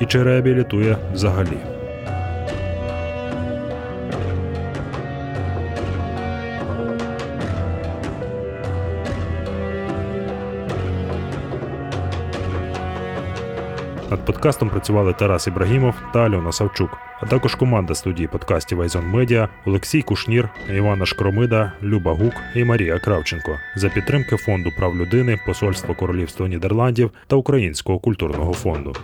і 0.00 0.06
чи 0.06 0.22
реабілітує 0.22 0.96
взагалі. 1.14 1.58
Над 14.12 14.24
подкастом 14.24 14.68
працювали 14.68 15.12
Тарас 15.12 15.46
Ібрагімов 15.46 15.94
та 16.12 16.20
Альона 16.20 16.52
Савчук, 16.52 16.98
а 17.20 17.26
також 17.26 17.54
команда 17.54 17.94
студії 17.94 18.28
подкастів 18.28 18.80
Айзон 18.80 19.06
Медіа, 19.06 19.48
Олексій 19.66 20.02
Кушнір, 20.02 20.48
Івана 20.70 21.06
Шкромида, 21.06 21.72
Люба 21.82 22.12
Гук 22.12 22.32
і 22.54 22.64
Марія 22.64 22.98
Кравченко 22.98 23.58
за 23.76 23.88
підтримки 23.88 24.36
фонду 24.36 24.70
прав 24.78 24.96
людини, 24.96 25.40
Посольства 25.46 25.94
Королівства 25.94 26.48
Нідерландів 26.48 27.10
та 27.26 27.36
Українського 27.36 27.98
культурного 27.98 28.52
фонду. 28.52 28.96